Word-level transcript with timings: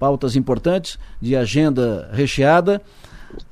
pautas 0.00 0.34
importantes, 0.34 0.98
de 1.20 1.36
agenda 1.36 2.08
recheada. 2.10 2.80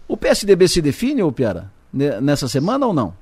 O 0.09 0.17
PSDB 0.17 0.67
se 0.67 0.81
define, 0.81 1.23
ou 1.23 1.31
Piara, 1.31 1.71
nessa 1.93 2.49
semana 2.49 2.87
ou 2.87 2.95
não? 2.95 3.13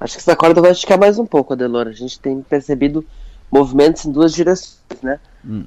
Acho 0.00 0.14
que 0.14 0.20
essa 0.20 0.34
corda 0.34 0.62
vai 0.62 0.70
esticar 0.70 0.98
mais 0.98 1.18
um 1.18 1.26
pouco, 1.26 1.52
Adelor. 1.52 1.86
A 1.86 1.92
gente 1.92 2.18
tem 2.18 2.40
percebido 2.40 3.04
movimentos 3.52 4.06
em 4.06 4.10
duas 4.10 4.32
direções, 4.32 4.78
né? 5.02 5.20
Hum. 5.44 5.66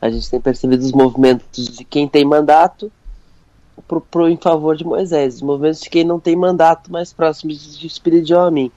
A 0.00 0.08
gente 0.08 0.30
tem 0.30 0.40
percebido 0.40 0.82
os 0.82 0.92
movimentos 0.92 1.68
de 1.68 1.84
quem 1.84 2.06
tem 2.06 2.24
mandato 2.24 2.90
pro, 3.88 4.00
pro 4.00 4.28
em 4.28 4.36
favor 4.36 4.76
de 4.76 4.84
Moisés, 4.84 5.36
os 5.36 5.42
movimentos 5.42 5.80
de 5.80 5.90
quem 5.90 6.04
não 6.04 6.20
tem 6.20 6.36
mandato 6.36 6.92
mais 6.92 7.12
próximos 7.12 7.76
de 7.78 7.86
Espírito 7.86 8.26
de 8.26 8.34
Homem. 8.34 8.70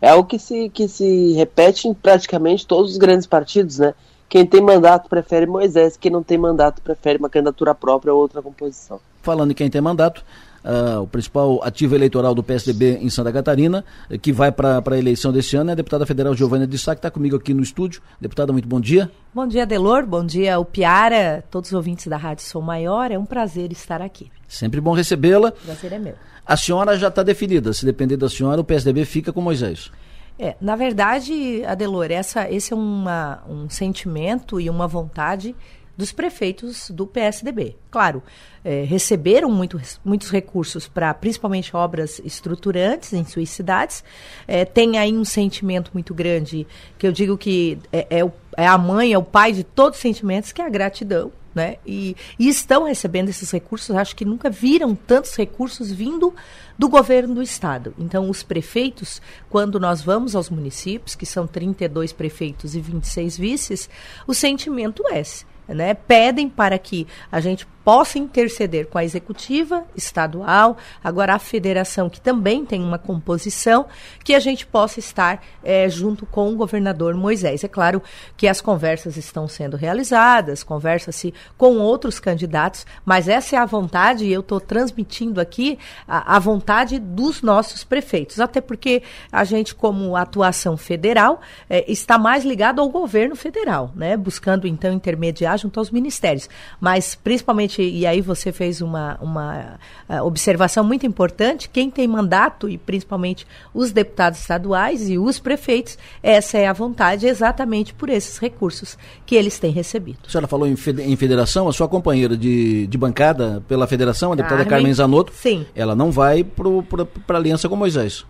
É 0.00 0.10
algo 0.10 0.28
que 0.28 0.38
se, 0.38 0.68
que 0.68 0.86
se 0.86 1.32
repete 1.32 1.88
em 1.88 1.94
praticamente 1.94 2.66
todos 2.66 2.92
os 2.92 2.96
grandes 2.96 3.26
partidos, 3.26 3.78
né? 3.78 3.94
Quem 4.32 4.46
tem 4.46 4.62
mandato 4.62 5.10
prefere 5.10 5.44
Moisés, 5.44 5.94
quem 5.94 6.10
não 6.10 6.22
tem 6.22 6.38
mandato 6.38 6.80
prefere 6.80 7.18
uma 7.18 7.28
candidatura 7.28 7.74
própria 7.74 8.14
ou 8.14 8.18
outra 8.18 8.40
composição. 8.40 8.98
Falando 9.20 9.50
em 9.50 9.54
quem 9.54 9.68
tem 9.68 9.78
mandato, 9.82 10.24
uh, 10.64 11.02
o 11.02 11.06
principal 11.06 11.62
ativo 11.62 11.94
eleitoral 11.94 12.34
do 12.34 12.42
PSDB 12.42 12.96
em 13.02 13.10
Santa 13.10 13.30
Catarina, 13.30 13.84
eh, 14.08 14.16
que 14.16 14.32
vai 14.32 14.50
para 14.50 14.82
a 14.82 14.98
eleição 14.98 15.34
desse 15.34 15.54
ano, 15.54 15.68
é 15.68 15.72
a 15.74 15.76
deputada 15.76 16.06
federal 16.06 16.34
Giovânia 16.34 16.66
de 16.66 16.78
Sá, 16.78 16.94
que 16.94 17.00
está 17.00 17.10
comigo 17.10 17.36
aqui 17.36 17.52
no 17.52 17.62
estúdio. 17.62 18.00
Deputada, 18.18 18.54
muito 18.54 18.66
bom 18.66 18.80
dia. 18.80 19.10
Bom 19.34 19.46
dia, 19.46 19.66
Delor. 19.66 20.06
Bom 20.06 20.24
dia, 20.24 20.58
o 20.58 20.64
Piara, 20.64 21.44
todos 21.50 21.68
os 21.68 21.74
ouvintes 21.74 22.06
da 22.06 22.16
Rádio 22.16 22.42
Sou 22.42 22.62
Maior. 22.62 23.10
É 23.10 23.18
um 23.18 23.26
prazer 23.26 23.70
estar 23.70 24.00
aqui. 24.00 24.32
Sempre 24.48 24.80
bom 24.80 24.94
recebê-la. 24.94 25.52
Prazer 25.52 25.92
é 25.92 25.98
meu. 25.98 26.14
A 26.46 26.56
senhora 26.56 26.96
já 26.96 27.08
está 27.08 27.22
definida. 27.22 27.74
Se 27.74 27.84
depender 27.84 28.16
da 28.16 28.30
senhora, 28.30 28.62
o 28.62 28.64
PSDB 28.64 29.04
fica 29.04 29.30
com 29.30 29.42
Moisés. 29.42 29.90
É, 30.38 30.56
na 30.60 30.74
verdade, 30.76 31.64
Adelor, 31.64 32.10
essa, 32.10 32.50
esse 32.50 32.72
é 32.72 32.76
uma, 32.76 33.42
um 33.48 33.68
sentimento 33.68 34.60
e 34.60 34.68
uma 34.68 34.88
vontade 34.88 35.54
dos 35.96 36.12
prefeitos 36.12 36.90
do 36.90 37.06
PSDB. 37.06 37.76
Claro, 37.90 38.22
é, 38.64 38.82
receberam 38.84 39.50
muito, 39.50 39.80
muitos 40.04 40.30
recursos 40.30 40.88
para 40.88 41.12
principalmente 41.12 41.76
obras 41.76 42.20
estruturantes 42.24 43.12
em 43.12 43.24
suas 43.24 43.50
cidades. 43.50 44.02
É, 44.46 44.64
tem 44.64 44.98
aí 44.98 45.12
um 45.12 45.24
sentimento 45.24 45.90
muito 45.92 46.14
grande, 46.14 46.66
que 46.98 47.06
eu 47.06 47.12
digo 47.12 47.36
que 47.36 47.78
é, 47.92 48.06
é, 48.18 48.24
o, 48.24 48.32
é 48.56 48.66
a 48.66 48.78
mãe, 48.78 49.12
é 49.12 49.18
o 49.18 49.22
pai 49.22 49.52
de 49.52 49.64
todos 49.64 49.98
os 49.98 50.02
sentimentos, 50.02 50.52
que 50.52 50.62
é 50.62 50.66
a 50.66 50.70
gratidão. 50.70 51.30
Né? 51.54 51.76
E, 51.84 52.16
e, 52.38 52.48
estão 52.48 52.84
recebendo 52.84 53.28
esses 53.28 53.50
recursos, 53.50 53.94
acho 53.94 54.16
que 54.16 54.24
nunca 54.24 54.48
viram 54.48 54.94
tantos 54.94 55.36
recursos 55.36 55.92
vindo 55.92 56.34
do 56.78 56.88
governo 56.88 57.34
do 57.34 57.42
estado. 57.42 57.94
Então, 57.98 58.30
os 58.30 58.42
prefeitos, 58.42 59.20
quando 59.50 59.78
nós 59.78 60.00
vamos 60.00 60.34
aos 60.34 60.48
municípios, 60.48 61.14
que 61.14 61.26
são 61.26 61.46
32 61.46 62.10
prefeitos 62.14 62.74
e 62.74 62.80
26 62.80 63.36
vices, 63.36 63.90
o 64.26 64.32
sentimento 64.32 65.02
é 65.10 65.20
esse 65.20 65.44
né, 65.68 65.94
pedem 65.94 66.48
para 66.48 66.78
que 66.78 67.06
a 67.30 67.40
gente 67.40 67.66
possa 67.84 68.18
interceder 68.18 68.86
com 68.86 68.98
a 68.98 69.04
executiva 69.04 69.84
estadual, 69.96 70.76
agora 71.02 71.34
a 71.34 71.38
federação, 71.38 72.08
que 72.08 72.20
também 72.20 72.64
tem 72.64 72.82
uma 72.82 72.98
composição, 72.98 73.86
que 74.22 74.34
a 74.34 74.40
gente 74.40 74.66
possa 74.66 75.00
estar 75.00 75.42
é, 75.64 75.88
junto 75.88 76.24
com 76.24 76.52
o 76.52 76.56
governador 76.56 77.14
Moisés. 77.14 77.64
É 77.64 77.68
claro 77.68 78.00
que 78.36 78.46
as 78.46 78.60
conversas 78.60 79.16
estão 79.16 79.48
sendo 79.48 79.76
realizadas, 79.76 80.62
conversa-se 80.62 81.34
com 81.58 81.78
outros 81.78 82.20
candidatos, 82.20 82.86
mas 83.04 83.28
essa 83.28 83.56
é 83.56 83.58
a 83.58 83.66
vontade, 83.66 84.24
e 84.24 84.32
eu 84.32 84.40
estou 84.40 84.60
transmitindo 84.60 85.40
aqui 85.40 85.78
a, 86.06 86.36
a 86.36 86.38
vontade 86.38 86.98
dos 86.98 87.42
nossos 87.42 87.82
prefeitos, 87.82 88.38
até 88.38 88.60
porque 88.60 89.02
a 89.30 89.42
gente, 89.44 89.74
como 89.74 90.16
atuação 90.16 90.76
federal, 90.76 91.40
é, 91.68 91.90
está 91.90 92.16
mais 92.16 92.44
ligado 92.44 92.80
ao 92.80 92.88
governo 92.88 93.34
federal, 93.34 93.90
né, 93.96 94.16
buscando 94.16 94.68
então 94.68 94.92
intermediar 94.92 95.51
junto 95.56 95.78
aos 95.78 95.90
ministérios, 95.90 96.48
mas 96.80 97.14
principalmente 97.14 97.82
e 97.82 98.06
aí 98.06 98.20
você 98.20 98.52
fez 98.52 98.80
uma, 98.80 99.18
uma 99.20 99.78
uh, 100.08 100.24
observação 100.24 100.84
muito 100.84 101.06
importante, 101.06 101.68
quem 101.68 101.90
tem 101.90 102.06
mandato, 102.06 102.68
e 102.68 102.78
principalmente 102.78 103.46
os 103.74 103.92
deputados 103.92 104.40
estaduais 104.40 105.08
e 105.08 105.18
os 105.18 105.38
prefeitos, 105.38 105.98
essa 106.22 106.58
é 106.58 106.66
a 106.66 106.72
vontade 106.72 107.26
exatamente 107.26 107.94
por 107.94 108.08
esses 108.08 108.38
recursos 108.38 108.96
que 109.26 109.34
eles 109.34 109.58
têm 109.58 109.72
recebido. 109.72 110.18
A 110.26 110.30
senhora 110.30 110.46
falou 110.46 110.66
em, 110.66 110.74
em 110.74 111.16
federação, 111.16 111.68
a 111.68 111.72
sua 111.72 111.88
companheira 111.88 112.36
de, 112.36 112.86
de 112.86 112.98
bancada 112.98 113.62
pela 113.68 113.86
federação, 113.86 114.32
a 114.32 114.34
deputada 114.34 114.64
Carmen, 114.64 114.70
Carmen 114.70 114.94
Zanotto, 114.94 115.32
sim. 115.34 115.66
ela 115.74 115.94
não 115.94 116.10
vai 116.10 116.44
para 116.44 117.36
a 117.36 117.40
aliança 117.40 117.68
com 117.68 117.76
Moisés. 117.76 118.24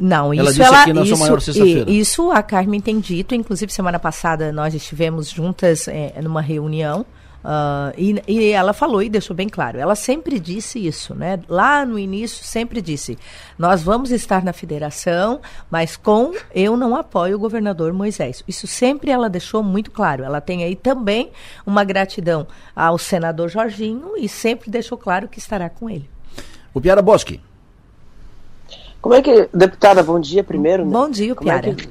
Não, 0.00 0.32
ela 0.32 0.50
isso 0.50 0.62
ela, 0.62 0.84
isso. 1.50 1.90
Isso 1.90 2.30
a 2.30 2.42
Carmen 2.42 2.80
tem 2.80 3.00
dito, 3.00 3.34
inclusive 3.34 3.72
semana 3.72 3.98
passada 3.98 4.52
nós 4.52 4.74
estivemos 4.74 5.30
juntas 5.30 5.88
é, 5.88 6.20
numa 6.22 6.42
reunião 6.42 7.06
Uh, 7.46 7.94
e, 7.96 8.22
e, 8.26 8.50
ela 8.50 8.72
falou 8.72 9.00
e 9.00 9.08
deixou 9.08 9.36
bem 9.36 9.48
claro, 9.48 9.78
ela 9.78 9.94
sempre 9.94 10.40
disse 10.40 10.84
isso, 10.84 11.14
né? 11.14 11.38
Lá 11.48 11.86
no 11.86 11.96
início 11.96 12.44
sempre 12.44 12.82
disse, 12.82 13.16
nós 13.56 13.84
vamos 13.84 14.10
estar 14.10 14.42
na 14.42 14.52
federação, 14.52 15.40
mas 15.70 15.96
com 15.96 16.32
eu 16.52 16.76
não 16.76 16.96
apoio 16.96 17.36
o 17.36 17.38
governador 17.38 17.92
Moisés. 17.92 18.42
Isso 18.48 18.66
sempre 18.66 19.12
ela 19.12 19.30
deixou 19.30 19.62
muito 19.62 19.92
claro. 19.92 20.24
Ela 20.24 20.40
tem 20.40 20.64
aí 20.64 20.74
também 20.74 21.30
uma 21.64 21.84
gratidão 21.84 22.48
ao 22.74 22.98
senador 22.98 23.48
Jorginho 23.48 24.14
e 24.16 24.28
sempre 24.28 24.68
deixou 24.68 24.98
claro 24.98 25.28
que 25.28 25.38
estará 25.38 25.70
com 25.70 25.88
ele. 25.88 26.10
O 26.74 26.80
Piara 26.80 27.00
Bosque. 27.00 27.40
Como 29.06 29.14
é 29.14 29.22
que, 29.22 29.48
deputada, 29.54 30.02
bom 30.02 30.18
dia 30.18 30.42
primeiro. 30.42 30.84
Né? 30.84 30.90
Bom 30.90 31.08
dia, 31.08 31.32
Piara. 31.36 31.68
É 31.68 31.74
que, 31.74 31.90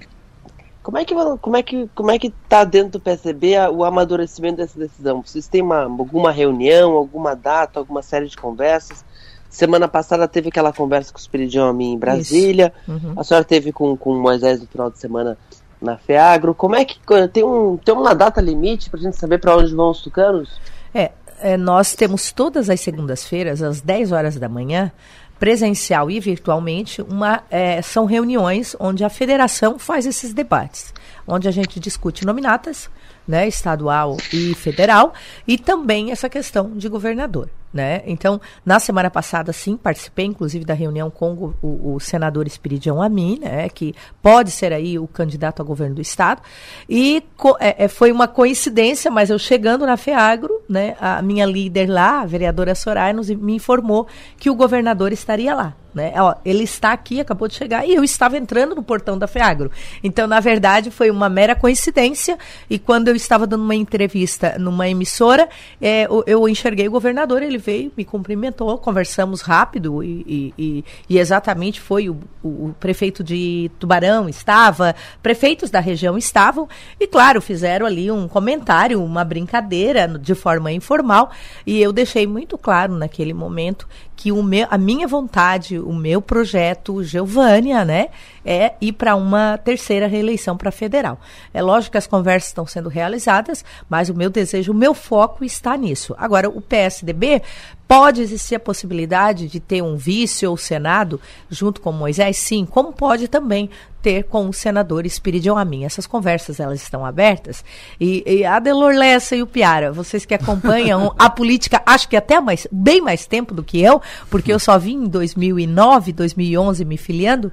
como 0.84 0.98
é 0.98 1.06
que 1.06 1.16
como 1.16 1.56
é 1.56 1.64
que 1.64 1.90
como 1.96 2.12
é 2.12 2.20
que 2.20 2.30
tá 2.50 2.66
dentro 2.66 2.92
do 2.92 3.00
PSDB 3.00 3.56
o 3.72 3.86
amadurecimento 3.86 4.58
dessa 4.58 4.78
decisão? 4.78 5.24
Vocês 5.25 5.48
têm 5.48 5.62
uma, 5.62 5.84
alguma 5.84 6.30
reunião, 6.30 6.92
alguma 6.92 7.34
data, 7.34 7.80
alguma 7.80 8.02
série 8.02 8.28
de 8.28 8.36
conversas? 8.36 9.06
Semana 9.50 9.88
passada 9.88 10.28
teve 10.28 10.50
aquela 10.50 10.74
conversa 10.74 11.14
com 11.14 11.18
o 11.18 11.22
Espiridião 11.22 11.80
em 11.80 11.98
Brasília. 11.98 12.74
Uhum. 12.86 13.14
A 13.16 13.24
senhora 13.24 13.46
teve 13.46 13.72
com 13.72 13.96
com 13.96 14.14
Moisés 14.14 14.59
no 14.59 14.68
final 14.68 14.92
de 14.92 15.00
semana 15.00 15.38
na 15.81 15.96
Feagro. 15.96 16.54
Como 16.54 16.75
é 16.75 16.84
que 16.84 17.00
tem 17.31 17.46
um 17.46 17.78
tem 17.78 17.96
uma 17.96 18.14
data 18.14 18.42
limite 18.42 18.90
para 18.90 19.00
a 19.00 19.04
gente 19.04 19.16
saber 19.16 19.38
para 19.38 19.56
onde 19.56 19.74
vão 19.74 19.90
os 19.90 20.02
tucanos? 20.02 20.59
É, 20.94 21.12
é, 21.40 21.56
nós 21.56 21.96
temos 21.96 22.34
todas 22.34 22.70
as 22.70 22.81
segundas-feiras 22.81 23.62
às 23.62 23.80
10 23.80 24.12
horas 24.12 24.36
da 24.36 24.50
manhã 24.50 24.92
presencial 25.40 26.09
e 26.09 26.19
virtualmente, 26.19 27.01
uma, 27.01 27.44
é, 27.50 27.81
são 27.81 28.06
reuniões 28.06 28.75
onde 28.79 29.03
a 29.03 29.09
federação 29.09 29.78
faz 29.78 30.06
esses 30.06 30.34
debates, 30.34 30.94
onde 31.28 31.47
a 31.47 31.51
gente 31.51 31.79
discute 31.79 32.25
nominatas, 32.25 32.90
né, 33.28 33.47
estadual 33.47 34.18
e 34.31 34.53
federal, 34.53 35.13
e 35.47 35.57
também 35.57 36.12
essa 36.12 36.29
questão 36.29 36.72
de 36.75 36.88
governador. 36.88 37.50
Né? 37.74 38.03
Então, 38.06 38.40
na 38.66 38.79
semana 38.79 39.12
passada, 39.12 39.51
sim, 39.51 39.75
participei, 39.75 40.25
inclusive, 40.25 40.63
da 40.63 40.74
reunião 40.74 41.12
com 41.12 41.53
o, 41.62 41.95
o, 41.95 42.00
senador 42.00 42.47
Espiridião 42.47 43.01
Amin, 43.01 43.40
né, 43.41 43.68
que 43.68 43.94
pode 44.22 44.50
ser 44.50 44.72
aí 44.72 44.97
o 44.97 45.06
candidato 45.06 45.62
a 45.62 45.66
governo 45.66 45.95
do 45.95 46.01
Estado. 46.01 46.41
E 46.88 47.22
é, 47.59 47.84
é, 47.84 47.88
foi 47.90 48.13
uma 48.13 48.29
coincidência, 48.29 49.12
mas 49.12 49.29
eu 49.29 49.38
chegando 49.38 49.85
na 49.85 49.97
FEAGRO, 49.97 50.55
né, 50.68 50.96
a 51.00 51.22
minha 51.22 51.46
líder 51.46 51.88
lá, 51.88 52.22
a 52.22 52.26
vereadora 52.26 52.76
Soraya, 52.76 53.14
nos, 53.14 53.30
me 53.30 53.56
informou 53.56 54.08
que 54.38 54.50
o 54.50 54.56
governador 54.56 55.12
estaria 55.12 55.53
lá. 55.53 55.76
Né? 55.95 56.11
Ó, 56.17 56.35
ele 56.44 56.66
está 56.66 56.91
aqui, 56.91 57.22
acabou 57.22 57.47
de 57.47 57.56
chegar, 57.56 57.88
e 57.88 57.95
eu 57.95 58.03
estava 58.03 58.38
entrando 58.38 58.75
no 58.75 58.83
portão 58.83 59.17
da 59.17 59.28
FEAGRO. 59.28 59.72
Então, 60.03 60.28
na 60.28 60.41
verdade, 60.41 60.91
foi 60.91 61.09
uma 61.09 61.29
mera 61.29 61.56
coincidência. 61.56 62.38
E 62.69 62.78
quando 62.78 63.07
eu 63.07 63.16
estava 63.16 63.47
dando 63.47 63.63
uma 63.63 63.73
entrevista 63.75 64.57
numa 64.59 64.89
emissora, 64.89 65.47
é, 65.81 66.03
eu, 66.03 66.23
eu 66.28 66.50
enxerguei 66.50 66.89
o 66.89 66.91
governador, 66.91 67.41
ele 67.41 67.57
veio, 67.57 67.94
me 67.95 68.03
cumprimentou, 68.03 68.78
conversamos 68.78 69.39
rápido 69.39 70.03
e, 70.03 70.53
e, 70.57 70.85
e 71.09 71.17
exatamente 71.17 71.79
foi 71.79 72.09
o, 72.09 72.17
o, 72.44 72.47
o, 72.47 72.75
prefeito 72.77 73.23
de 73.23 73.72
Tubarão 73.79 74.27
estava, 74.27 74.94
prefeitos 75.23 75.69
da 75.69 75.79
região 75.79 76.17
estavam 76.17 76.67
e 77.00 77.07
claro 77.07 77.41
fizeram 77.41 77.85
ali 77.85 78.12
um 78.12 78.27
comentário, 78.27 79.01
uma 79.01 79.23
brincadeira 79.23 80.07
de 80.07 80.35
forma 80.35 80.72
informal 80.72 81.31
e 81.65 81.81
eu 81.81 81.94
deixei 81.94 82.27
muito 82.27 82.57
claro 82.57 82.95
naquele 82.95 83.33
momento 83.33 83.88
que 84.15 84.31
o 84.31 84.41
meu, 84.41 84.67
a 84.69 84.77
minha 84.77 85.07
vontade, 85.07 85.77
o 85.77 85.94
meu 85.94 86.21
projeto, 86.21 87.03
Geovânia, 87.03 87.83
né, 87.83 88.07
é 88.45 88.73
ir 88.79 88.94
para 88.94 89.15
uma 89.15 89.57
terceira 89.57 90.07
reeleição 90.07 90.56
para 90.56 90.71
federal. 90.71 91.19
É 91.53 91.62
lógico 91.62 91.91
que 91.94 91.97
as 91.97 92.07
conversas 92.07 92.50
estão 92.50 92.65
sendo 92.65 92.89
realizadas, 92.89 93.65
mas 93.89 94.09
o 94.09 94.13
meu 94.13 94.29
desejo, 94.29 94.71
o 94.71 94.75
meu 94.75 94.94
foco 94.94 95.44
está 95.44 95.75
nisso. 95.75 96.15
Agora, 96.17 96.50
o 96.50 96.62
PSDB 96.62 97.41
Pode 97.88 98.22
existir 98.22 98.56
a 98.56 98.60
possibilidade 98.60 99.48
de 99.48 99.60
ter 99.60 99.84
um 99.84 99.96
vice 99.96 100.46
ou 100.46 100.58
senado 100.58 101.22
junto 101.50 101.80
com 101.82 101.92
Moisés? 101.92 102.38
Sim, 102.38 102.66
como 102.66 102.92
pode 102.92 103.28
também 103.28 103.70
ter 104.02 104.24
com 104.24 104.48
o 104.48 104.54
senador 104.54 105.06
Espiridion 105.06 105.58
Amin. 105.58 105.84
Essas 105.84 106.06
conversas 106.06 106.60
elas 106.60 106.82
estão 106.82 107.06
abertas. 107.06 107.64
E, 108.00 108.24
e 108.26 108.46
a 108.46 108.60
Delor 108.60 108.94
Lessa 108.94 109.36
e 109.36 109.42
o 109.42 109.48
Piara, 109.48 109.92
vocês 109.92 110.26
que 110.26 110.34
acompanham 110.34 111.14
a 111.18 111.30
política, 111.30 111.82
acho 111.86 112.08
que 112.10 112.16
até 112.16 112.40
mais, 112.40 112.68
bem 112.72 113.02
mais 113.02 113.26
tempo 113.26 113.54
do 113.54 113.64
que 113.64 113.82
eu, 113.82 114.02
porque 114.30 114.52
eu 114.52 114.60
só 114.60 114.78
vim 114.78 115.06
em 115.06 115.08
2009, 115.08 116.14
2011 116.14 116.86
me 116.86 116.98
filiando, 116.98 117.52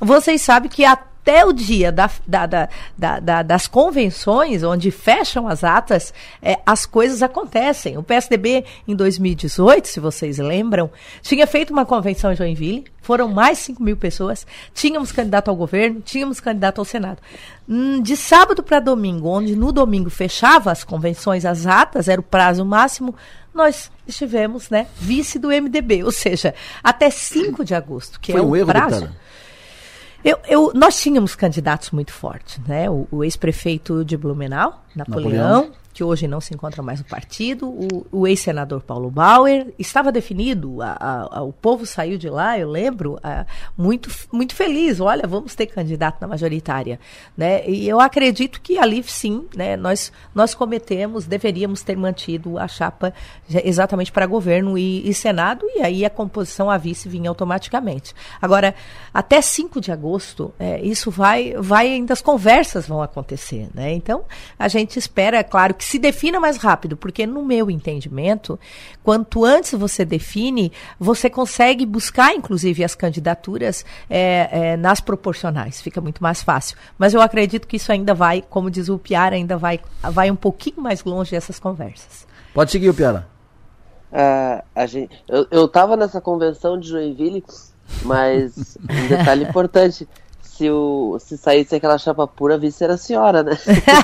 vocês 0.00 0.40
sabem 0.42 0.70
que 0.70 0.84
há 0.84 0.96
até 1.28 1.44
o 1.44 1.52
dia 1.52 1.92
da, 1.92 2.10
da, 2.26 2.46
da, 2.46 3.20
da 3.20 3.42
das 3.42 3.66
convenções, 3.66 4.62
onde 4.62 4.90
fecham 4.90 5.46
as 5.46 5.62
atas, 5.62 6.14
é, 6.40 6.58
as 6.64 6.86
coisas 6.86 7.22
acontecem. 7.22 7.98
O 7.98 8.02
PSDB, 8.02 8.64
em 8.86 8.96
2018, 8.96 9.88
se 9.88 10.00
vocês 10.00 10.38
lembram, 10.38 10.90
tinha 11.20 11.46
feito 11.46 11.70
uma 11.70 11.84
convenção 11.84 12.32
em 12.32 12.36
Joinville, 12.36 12.84
foram 13.02 13.28
mais 13.28 13.58
5 13.58 13.82
mil 13.82 13.96
pessoas, 13.96 14.46
tínhamos 14.72 15.12
candidato 15.12 15.50
ao 15.50 15.56
governo, 15.56 16.00
tínhamos 16.00 16.40
candidato 16.40 16.78
ao 16.78 16.84
Senado. 16.86 17.18
Hum, 17.68 18.00
de 18.00 18.16
sábado 18.16 18.62
para 18.62 18.80
domingo, 18.80 19.28
onde 19.28 19.54
no 19.54 19.70
domingo 19.70 20.08
fechava 20.08 20.72
as 20.72 20.82
convenções, 20.82 21.44
as 21.44 21.66
atas, 21.66 22.08
era 22.08 22.20
o 22.20 22.24
prazo 22.24 22.64
máximo, 22.64 23.14
nós 23.52 23.90
estivemos, 24.06 24.70
né, 24.70 24.86
vice 24.96 25.38
do 25.38 25.48
MDB, 25.48 26.04
ou 26.04 26.12
seja, 26.12 26.54
até 26.82 27.10
5 27.10 27.64
de 27.66 27.74
agosto, 27.74 28.18
que 28.18 28.32
Foi 28.32 28.40
é 28.40 28.44
um 28.44 28.62
o 28.62 28.66
prazo. 28.66 29.10
Eu, 30.24 30.38
eu, 30.48 30.72
nós 30.74 31.00
tínhamos 31.00 31.34
candidatos 31.34 31.90
muito 31.90 32.12
fortes, 32.12 32.58
né? 32.66 32.90
O, 32.90 33.06
o 33.10 33.24
ex-prefeito 33.24 34.04
de 34.04 34.16
Blumenau, 34.16 34.84
Napoleão, 34.94 35.30
Napoleão, 35.30 35.72
que 35.98 36.04
hoje 36.04 36.28
não 36.28 36.40
se 36.40 36.54
encontra 36.54 36.80
mais 36.80 37.00
no 37.00 37.06
partido, 37.06 37.68
o, 37.68 38.06
o 38.12 38.26
ex-senador 38.28 38.82
Paulo 38.82 39.10
Bauer, 39.10 39.74
estava 39.76 40.12
definido, 40.12 40.80
a, 40.80 40.92
a, 40.92 41.38
a, 41.38 41.42
o 41.42 41.52
povo 41.52 41.84
saiu 41.84 42.16
de 42.16 42.30
lá, 42.30 42.56
eu 42.56 42.70
lembro, 42.70 43.18
muito, 43.76 44.08
muito 44.30 44.54
feliz, 44.54 45.00
olha, 45.00 45.26
vamos 45.26 45.56
ter 45.56 45.66
candidato 45.66 46.20
na 46.20 46.28
majoritária, 46.28 47.00
né? 47.36 47.68
E 47.68 47.88
eu 47.88 47.98
acredito 47.98 48.60
que 48.60 48.78
ali 48.78 49.02
sim, 49.02 49.48
né, 49.56 49.76
nós, 49.76 50.12
nós 50.32 50.54
cometemos, 50.54 51.26
deveríamos 51.26 51.82
ter 51.82 51.96
mantido 51.96 52.60
a 52.60 52.68
chapa 52.68 53.12
exatamente 53.64 54.12
para 54.12 54.24
governo 54.24 54.78
e, 54.78 55.08
e 55.08 55.12
Senado, 55.12 55.66
e 55.74 55.82
aí 55.82 56.04
a 56.04 56.10
composição 56.10 56.70
a 56.70 56.78
vice 56.78 57.08
vinha 57.08 57.28
automaticamente. 57.28 58.14
Agora, 58.40 58.72
até 59.12 59.42
5 59.42 59.80
de 59.80 59.90
agosto, 59.90 60.54
é, 60.60 60.80
isso 60.80 61.10
vai, 61.10 61.54
vai 61.54 61.88
ainda, 61.88 62.12
as 62.12 62.22
conversas 62.22 62.86
vão 62.86 63.02
acontecer, 63.02 63.68
né? 63.74 63.92
Então, 63.92 64.22
a 64.56 64.68
gente 64.68 64.96
espera, 64.96 65.38
é 65.38 65.42
claro, 65.42 65.74
que 65.74 65.87
se 65.88 65.98
defina 65.98 66.38
mais 66.38 66.58
rápido, 66.58 66.98
porque 66.98 67.26
no 67.26 67.42
meu 67.42 67.70
entendimento, 67.70 68.60
quanto 69.02 69.42
antes 69.42 69.72
você 69.72 70.04
define, 70.04 70.70
você 71.00 71.30
consegue 71.30 71.86
buscar, 71.86 72.34
inclusive, 72.34 72.84
as 72.84 72.94
candidaturas 72.94 73.86
é, 74.10 74.48
é, 74.50 74.76
nas 74.76 75.00
proporcionais. 75.00 75.80
Fica 75.80 75.98
muito 75.98 76.22
mais 76.22 76.42
fácil. 76.42 76.76
Mas 76.98 77.14
eu 77.14 77.22
acredito 77.22 77.66
que 77.66 77.76
isso 77.76 77.90
ainda 77.90 78.12
vai, 78.12 78.42
como 78.42 78.70
diz 78.70 78.90
o 78.90 78.98
Piara, 78.98 79.34
ainda 79.34 79.56
vai, 79.56 79.80
vai 80.02 80.30
um 80.30 80.36
pouquinho 80.36 80.82
mais 80.82 81.02
longe 81.04 81.30
dessas 81.30 81.58
conversas. 81.58 82.26
Pode 82.52 82.70
seguir, 82.70 82.90
o 82.90 82.94
Piara. 82.94 83.26
Uh, 84.12 84.62
a 84.74 84.86
gente, 84.86 85.24
eu 85.50 85.64
estava 85.64 85.96
nessa 85.96 86.20
convenção 86.20 86.78
de 86.78 86.88
Joinville, 86.88 87.42
mas 88.02 88.76
um 88.82 89.08
detalhe 89.08 89.44
importante 89.48 90.06
se, 90.58 90.68
o, 90.68 91.16
se 91.20 91.38
saísse 91.38 91.76
aquela 91.76 91.96
chapa 91.96 92.26
pura, 92.26 92.58
vice 92.58 92.82
era 92.82 92.94
a 92.94 92.98
senhora, 92.98 93.44
né? 93.44 93.56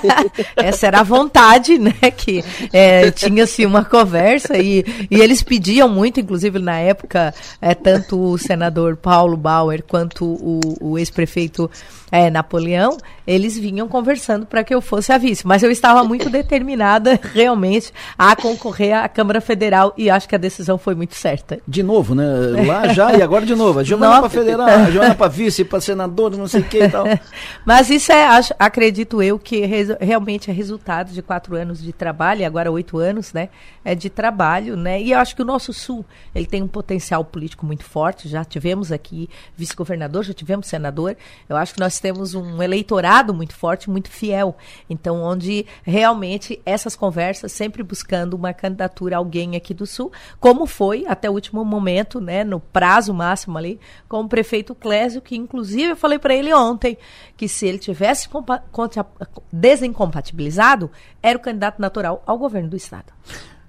Essa 0.56 0.86
era 0.86 1.00
a 1.00 1.02
vontade, 1.02 1.76
né? 1.78 1.92
Que 2.16 2.44
é, 2.72 3.10
tinha-se 3.10 3.66
uma 3.66 3.84
conversa 3.84 4.56
e, 4.56 4.84
e 5.10 5.20
eles 5.20 5.42
pediam 5.42 5.88
muito, 5.88 6.20
inclusive 6.20 6.60
na 6.60 6.78
época, 6.78 7.34
é, 7.60 7.74
tanto 7.74 8.16
o 8.18 8.38
senador 8.38 8.96
Paulo 8.96 9.36
Bauer 9.36 9.82
quanto 9.82 10.24
o, 10.24 10.60
o 10.80 10.98
ex-prefeito 10.98 11.68
é, 12.12 12.30
Napoleão, 12.30 12.96
eles 13.26 13.58
vinham 13.58 13.88
conversando 13.88 14.46
para 14.46 14.62
que 14.62 14.74
eu 14.74 14.80
fosse 14.80 15.12
a 15.12 15.18
vice. 15.18 15.46
Mas 15.46 15.62
eu 15.62 15.70
estava 15.70 16.04
muito 16.04 16.28
determinada, 16.30 17.18
realmente, 17.22 17.92
a 18.18 18.36
concorrer 18.36 18.96
à 18.96 19.08
Câmara 19.08 19.40
Federal 19.40 19.94
e 19.96 20.10
acho 20.10 20.28
que 20.28 20.34
a 20.34 20.38
decisão 20.38 20.78
foi 20.78 20.94
muito 20.94 21.14
certa. 21.14 21.58
De 21.66 21.82
novo, 21.82 22.14
né? 22.14 22.24
Lá 22.66 22.88
já 22.88 23.14
e 23.14 23.22
agora 23.22 23.46
de 23.46 23.54
novo. 23.54 23.78
A 23.78 23.84
Giovana 23.84 24.20
para 24.20 24.28
federal, 24.28 24.68
a 24.68 24.90
Giovana 24.90 25.14
para 25.14 25.28
vice, 25.28 25.64
para 25.64 25.80
senador, 25.80 26.36
não 26.36 26.46
sei 26.46 26.60
o 26.60 26.64
que 26.64 26.82
e 26.82 26.88
tal. 26.88 27.06
Mas 27.64 27.90
isso 27.90 28.12
é, 28.12 28.26
acho, 28.26 28.54
acredito 28.58 29.22
eu, 29.22 29.38
que 29.38 29.62
realmente 30.00 30.50
é 30.50 30.52
resultado 30.52 31.12
de 31.12 31.22
quatro 31.22 31.56
anos 31.56 31.82
de 31.82 31.92
trabalho, 31.92 32.42
e 32.42 32.44
agora 32.44 32.70
oito 32.70 32.98
anos, 32.98 33.32
né? 33.32 33.48
É 33.84 33.94
de 33.94 34.08
trabalho, 34.10 34.76
né? 34.76 35.00
E 35.00 35.12
eu 35.12 35.18
acho 35.18 35.36
que 35.36 35.42
o 35.42 35.44
nosso 35.44 35.72
Sul, 35.72 36.04
ele 36.34 36.46
tem 36.46 36.62
um 36.62 36.68
potencial 36.68 37.24
político 37.24 37.64
muito 37.66 37.84
forte. 37.84 38.28
Já 38.28 38.44
tivemos 38.44 38.92
aqui 38.92 39.28
vice-governador, 39.56 40.24
já 40.24 40.32
tivemos 40.32 40.66
senador. 40.66 41.16
Eu 41.48 41.56
acho 41.56 41.74
que 41.74 41.80
nós 41.80 41.98
temos 42.00 42.34
um 42.34 42.62
eleitorado 42.62 43.13
muito 43.22 43.54
forte, 43.54 43.90
muito 43.90 44.10
fiel. 44.10 44.56
Então, 44.88 45.22
onde 45.22 45.66
realmente 45.82 46.60
essas 46.64 46.96
conversas, 46.96 47.52
sempre 47.52 47.82
buscando 47.82 48.34
uma 48.34 48.52
candidatura 48.52 49.16
a 49.16 49.18
alguém 49.18 49.54
aqui 49.54 49.72
do 49.72 49.86
Sul, 49.86 50.10
como 50.40 50.66
foi 50.66 51.04
até 51.06 51.28
o 51.30 51.34
último 51.34 51.64
momento, 51.64 52.20
né, 52.20 52.42
no 52.42 52.58
prazo 52.58 53.12
máximo 53.14 53.56
ali, 53.58 53.78
com 54.08 54.20
o 54.20 54.28
prefeito 54.28 54.74
Clésio, 54.74 55.20
que 55.20 55.36
inclusive 55.36 55.90
eu 55.90 55.96
falei 55.96 56.18
para 56.18 56.34
ele 56.34 56.52
ontem 56.52 56.98
que 57.36 57.46
se 57.48 57.66
ele 57.66 57.78
tivesse 57.78 58.28
desincompatibilizado, 59.52 60.90
era 61.22 61.38
o 61.38 61.42
candidato 61.42 61.80
natural 61.80 62.22
ao 62.26 62.38
governo 62.38 62.70
do 62.70 62.76
Estado. 62.76 63.12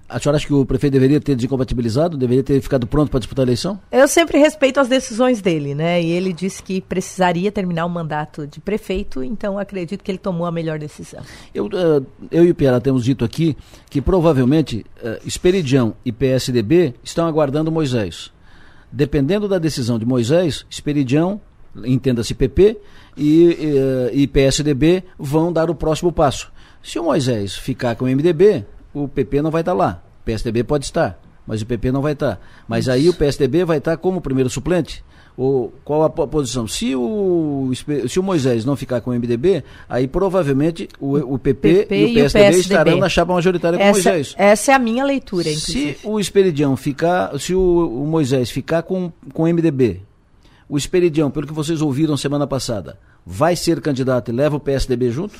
A 0.07 0.19
senhora 0.19 0.37
acha 0.37 0.45
que 0.45 0.53
o 0.53 0.65
prefeito 0.65 0.93
deveria 0.93 1.19
ter 1.19 1.35
desincompatibilizado? 1.35 2.15
Deveria 2.15 2.43
ter 2.43 2.61
ficado 2.61 2.85
pronto 2.85 3.09
para 3.09 3.19
disputar 3.19 3.43
a 3.43 3.47
eleição? 3.47 3.79
Eu 3.91 4.07
sempre 4.07 4.37
respeito 4.37 4.79
as 4.79 4.87
decisões 4.87 5.41
dele, 5.41 5.73
né? 5.73 6.01
E 6.01 6.11
ele 6.11 6.31
disse 6.31 6.61
que 6.61 6.79
precisaria 6.79 7.51
terminar 7.51 7.85
o 7.85 7.89
mandato 7.89 8.45
de 8.45 8.59
prefeito, 8.59 9.23
então 9.23 9.57
acredito 9.57 10.03
que 10.03 10.11
ele 10.11 10.19
tomou 10.19 10.45
a 10.45 10.51
melhor 10.51 10.77
decisão. 10.77 11.21
Eu, 11.53 11.65
uh, 11.65 12.05
eu 12.31 12.45
e 12.45 12.51
o 12.51 12.55
Piara 12.55 12.79
temos 12.79 13.03
dito 13.03 13.25
aqui 13.25 13.57
que 13.89 13.99
provavelmente 13.99 14.85
uh, 15.03 15.17
Esperidião 15.25 15.95
e 16.05 16.11
PSDB 16.11 16.93
estão 17.03 17.25
aguardando 17.27 17.71
Moisés. 17.71 18.31
Dependendo 18.91 19.47
da 19.47 19.57
decisão 19.57 19.97
de 19.97 20.05
Moisés, 20.05 20.65
Esperidião, 20.69 21.41
entenda-se 21.83 22.33
PP, 22.35 22.77
e, 23.17 23.47
uh, 23.47 24.15
e 24.15 24.27
PSDB 24.27 25.03
vão 25.17 25.51
dar 25.51 25.69
o 25.69 25.75
próximo 25.75 26.11
passo. 26.11 26.51
Se 26.83 26.99
o 26.99 27.03
Moisés 27.05 27.55
ficar 27.55 27.95
com 27.95 28.05
o 28.05 28.07
MDB, 28.07 28.65
o 28.95 29.07
PP 29.07 29.41
não 29.41 29.51
vai 29.51 29.61
estar 29.61 29.73
lá. 29.73 30.01
O 30.21 30.25
PSDB 30.25 30.63
pode 30.63 30.85
estar, 30.85 31.19
mas 31.45 31.61
o 31.61 31.65
PP 31.65 31.91
não 31.91 32.01
vai 32.01 32.13
estar. 32.13 32.39
Mas 32.67 32.89
aí 32.89 33.09
o 33.09 33.13
PSDB 33.13 33.65
vai 33.65 33.77
estar 33.77 33.97
como 33.97 34.21
primeiro 34.21 34.49
suplente? 34.49 35.03
Ou 35.37 35.73
qual 35.83 36.03
a 36.03 36.09
posição? 36.09 36.65
Se 36.65 36.95
o, 36.95 37.69
se 38.07 38.19
o 38.19 38.23
Moisés 38.23 38.63
não 38.63 38.77
ficar 38.77 39.01
com 39.01 39.11
o 39.11 39.13
MDB, 39.13 39.65
aí 39.89 40.07
provavelmente 40.07 40.87
o, 40.97 41.33
o 41.33 41.37
PP, 41.37 41.87
PP, 41.87 41.95
e 41.95 42.05
o 42.05 42.13
PSDB, 42.13 42.15
e 42.15 42.21
o 42.21 42.31
PSDB 42.31 42.59
estarão 42.59 42.97
na 42.97 43.09
chapa 43.09 43.33
majoritária 43.33 43.77
com 43.77 43.83
o 43.83 43.91
Moisés. 43.91 44.33
Essa 44.37 44.71
é 44.71 44.75
a 44.75 44.79
minha 44.79 45.03
leitura, 45.03 45.49
inclusive. 45.49 45.97
Se 45.99 46.07
o 46.07 46.19
Esperidião 46.21 46.77
ficar, 46.77 47.37
se 47.37 47.53
o, 47.53 48.01
o 48.03 48.07
Moisés 48.07 48.49
ficar 48.49 48.83
com, 48.83 49.11
com 49.33 49.43
o 49.43 49.53
MDB, 49.53 50.01
o 50.69 50.77
Esperidião, 50.77 51.29
pelo 51.29 51.45
que 51.45 51.53
vocês 51.53 51.81
ouviram 51.81 52.15
semana 52.15 52.47
passada, 52.47 52.97
vai 53.25 53.57
ser 53.57 53.81
candidato 53.81 54.31
e 54.31 54.33
leva 54.33 54.55
o 54.55 54.59
PSDB 54.59 55.11
junto? 55.11 55.37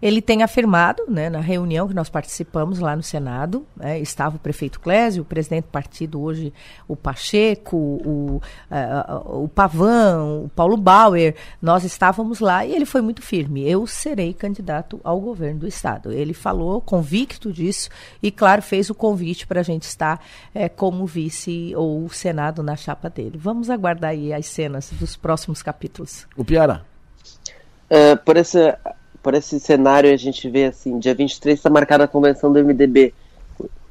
Ele 0.00 0.20
tem 0.20 0.42
afirmado, 0.42 1.04
né, 1.08 1.30
na 1.30 1.40
reunião 1.40 1.88
que 1.88 1.94
nós 1.94 2.08
participamos 2.08 2.78
lá 2.78 2.94
no 2.94 3.02
Senado, 3.02 3.66
né, 3.76 3.98
estava 3.98 4.36
o 4.36 4.38
prefeito 4.38 4.80
Clésio, 4.80 5.22
o 5.22 5.26
presidente 5.26 5.64
do 5.64 5.70
partido 5.70 6.20
hoje, 6.20 6.52
o 6.86 6.96
Pacheco, 6.96 7.76
o, 7.76 8.40
uh, 8.70 9.44
o 9.44 9.48
Pavan, 9.48 10.44
o 10.44 10.48
Paulo 10.54 10.76
Bauer, 10.76 11.34
nós 11.60 11.84
estávamos 11.84 12.40
lá 12.40 12.64
e 12.64 12.74
ele 12.74 12.86
foi 12.86 13.00
muito 13.00 13.22
firme. 13.22 13.68
Eu 13.68 13.86
serei 13.86 14.32
candidato 14.34 15.00
ao 15.02 15.20
governo 15.20 15.60
do 15.60 15.66
Estado. 15.66 16.12
Ele 16.12 16.34
falou 16.34 16.80
convicto 16.80 17.52
disso 17.52 17.88
e, 18.22 18.30
claro, 18.30 18.62
fez 18.62 18.90
o 18.90 18.94
convite 18.94 19.46
para 19.46 19.60
a 19.60 19.64
gente 19.64 19.82
estar 19.82 20.24
é, 20.54 20.68
como 20.68 21.06
vice 21.06 21.72
ou 21.76 22.08
Senado 22.08 22.62
na 22.62 22.76
chapa 22.76 23.08
dele. 23.08 23.38
Vamos 23.38 23.70
aguardar 23.70 24.10
aí 24.10 24.32
as 24.32 24.46
cenas 24.46 24.90
dos 24.92 25.16
próximos 25.16 25.62
capítulos. 25.62 26.26
O 26.36 26.44
Piara. 26.44 26.84
Uh, 27.88 28.16
por 28.24 28.36
essa 28.36 28.78
por 29.26 29.34
esse 29.34 29.58
cenário 29.58 30.14
a 30.14 30.16
gente 30.16 30.48
vê 30.48 30.66
assim, 30.66 31.00
dia 31.00 31.12
23 31.12 31.58
está 31.58 31.68
marcada 31.68 32.04
a 32.04 32.06
convenção 32.06 32.52
do 32.52 32.64
MDB. 32.64 33.12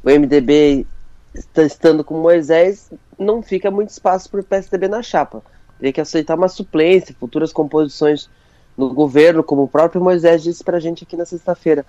O 0.01 0.10
MDB 0.10 0.88
está 1.34 1.62
estando 1.63 2.06
com 2.06 2.18
Moisés, 2.22 2.89
não 3.20 3.42
fica 3.42 3.70
muito 3.70 3.89
espaço 3.89 4.30
para 4.30 4.39
o 4.39 4.44
PSDB 4.46 4.88
na 4.88 5.04
chapa. 5.04 5.44
Teria 5.77 5.92
que 5.92 6.00
aceitar 6.00 6.38
uma 6.38 6.48
suplência, 6.48 7.13
futuras 7.20 7.51
composições 7.51 8.30
no 8.77 8.94
governo, 8.94 9.44
como 9.44 9.63
o 9.63 9.68
próprio 9.68 10.01
Moisés 10.01 10.42
disse 10.42 10.63
para 10.63 10.77
a 10.77 10.80
gente 10.80 11.04
aqui 11.04 11.18
na 11.18 11.25
sexta-feira. 11.25 11.86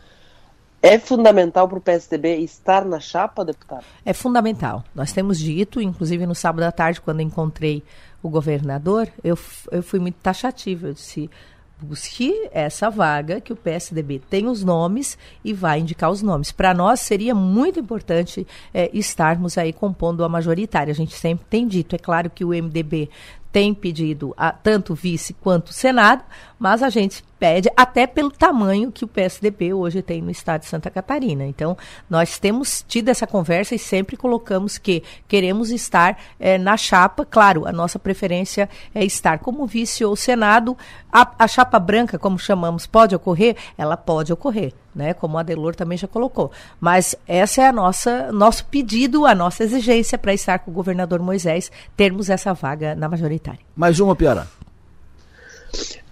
É 0.83 0.99
fundamental 0.99 1.69
para 1.69 1.79
o 1.79 1.81
PSDB 1.81 2.39
estar 2.39 2.85
na 2.85 2.99
chapa, 2.99 3.45
deputado? 3.45 3.85
É 4.05 4.13
fundamental. 4.13 4.83
Nós 4.93 5.13
temos 5.13 5.39
dito, 5.39 5.81
inclusive 5.81 6.27
no 6.27 6.35
sábado 6.35 6.65
à 6.65 6.73
tarde, 6.73 7.01
quando 7.01 7.21
encontrei 7.21 7.85
o 8.21 8.29
governador, 8.29 9.07
eu, 9.23 9.39
eu 9.71 9.85
fui 9.85 10.01
muito 10.01 10.17
taxativa. 10.17 10.89
Eu 10.89 10.95
disse: 10.95 11.31
busque 11.81 12.49
essa 12.53 12.91
vaga 12.91 13.41
que 13.41 13.53
o 13.53 13.57
PSDB 13.57 14.21
tem 14.31 14.47
os 14.47 14.65
nomes 14.65 15.19
e 15.45 15.53
vai 15.53 15.81
indicar 15.81 16.11
os 16.11 16.23
nomes. 16.23 16.51
Para 16.51 16.73
nós 16.73 17.01
seria 17.01 17.35
muito 17.35 17.79
importante 17.79 18.47
é, 18.73 18.91
estarmos 18.93 19.59
aí 19.59 19.73
compondo 19.73 20.25
a 20.25 20.29
majoritária. 20.29 20.91
A 20.91 20.95
gente 20.95 21.15
sempre 21.15 21.47
tem 21.49 21.67
dito, 21.67 21.95
é 21.95 21.99
claro 21.99 22.31
que 22.31 22.45
o 22.45 22.49
MDB 22.49 23.11
tem 23.53 23.73
pedido 23.73 24.35
a, 24.37 24.53
tanto 24.53 24.95
vice 24.95 25.35
quanto 25.35 25.73
Senado, 25.73 26.23
mas 26.59 26.83
a 26.83 26.91
gente 26.91 27.23
pede 27.39 27.71
até 27.77 28.07
pelo 28.07 28.31
tamanho 28.31 28.91
que 28.91 29.05
o 29.05 29.09
PSDB 29.09 29.75
hoje 29.75 30.03
tem 30.03 30.23
no 30.23 30.31
estado 30.31 30.63
de 30.63 30.67
Santa 30.67 30.91
Catarina. 30.91 31.45
Então, 31.45 31.77
nós 32.09 32.39
temos 32.39 32.85
tido 32.87 33.09
essa 33.09 33.27
conversa 33.27 33.75
e 33.75 33.79
sempre 33.79 34.17
colocamos 34.17 34.79
que 34.79 35.03
queremos 35.29 35.71
estar 35.71 36.19
é, 36.41 36.57
na 36.59 36.77
chapa. 36.77 37.25
Claro, 37.25 37.67
a 37.67 37.73
nossa 37.73 37.99
preferência 37.99 38.69
é 38.95 39.05
estar 39.05 39.39
como 39.39 39.67
vice 39.67 40.05
ou 40.05 40.17
Senado. 40.17 40.77
A, 41.13 41.31
a 41.39 41.49
chapa 41.49 41.79
branca, 41.79 42.19
como 42.19 42.39
chamamos, 42.39 42.87
pode 42.87 43.15
ocorrer? 43.15 43.57
Ela 43.77 43.97
pode 43.97 44.33
ocorrer. 44.33 44.73
Né, 44.97 45.13
como 45.13 45.37
a 45.37 45.43
Delor 45.43 45.77
também 45.77 45.99
já 45.99 46.09
colocou. 46.09 46.51
Mas 46.81 47.15
essa 47.29 47.61
é 47.61 47.67
a 47.67 47.73
nossa 47.73 48.33
nosso 48.33 48.65
pedido, 48.65 49.27
a 49.27 49.35
nossa 49.35 49.63
exigência 49.63 50.17
para 50.17 50.33
estar 50.33 50.61
com 50.61 50.71
o 50.71 50.75
governador 50.75 51.21
Moisés, 51.21 51.71
termos 51.95 52.31
essa 52.31 52.55
vaga 52.55 52.95
na 52.95 53.07
majoritária. 53.07 53.61
Mais 53.77 54.01
uma, 54.01 54.17
Piara. 54.17 54.47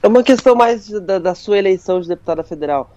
É 0.02 0.06
uma 0.06 0.22
questão 0.22 0.54
mais 0.54 0.86
da, 0.88 1.18
da, 1.18 1.34
sua 1.34 1.56
eleição 1.56 1.98
de 1.98 2.08
deputada 2.08 2.44
federal. 2.44 2.90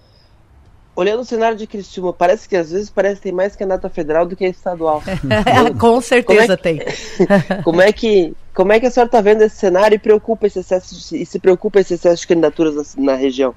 Olhando 0.94 1.20
o 1.20 1.24
cenário 1.24 1.56
de 1.56 1.66
Criciúma, 1.66 2.12
parece 2.12 2.46
que 2.46 2.54
às 2.54 2.70
vezes 2.70 2.90
parece 2.90 3.16
que 3.16 3.22
tem 3.22 3.32
mais 3.32 3.56
candidata 3.56 3.88
federal 3.88 4.26
do 4.26 4.36
que 4.36 4.44
estadual. 4.44 5.02
Com 5.80 6.00
certeza 6.02 6.40
como 6.40 6.52
é 6.52 6.56
que, 6.56 6.62
tem. 6.62 7.62
como 7.64 7.80
é 7.80 7.92
que 7.92 8.36
como 8.52 8.72
é 8.72 8.80
que 8.80 8.86
a 8.86 8.90
senhora 8.90 9.08
está 9.08 9.20
vendo 9.20 9.42
esse 9.42 9.56
cenário 9.56 9.94
e 9.94 9.98
preocupa 9.98 10.48
esse 10.48 10.58
excesso 10.58 10.94
de, 10.94 11.22
e 11.22 11.24
se 11.24 11.38
preocupa 11.38 11.80
esse 11.80 11.94
excesso 11.94 12.22
de 12.22 12.26
candidaturas 12.26 12.96
na, 12.96 13.12
na 13.12 13.14
região? 13.14 13.54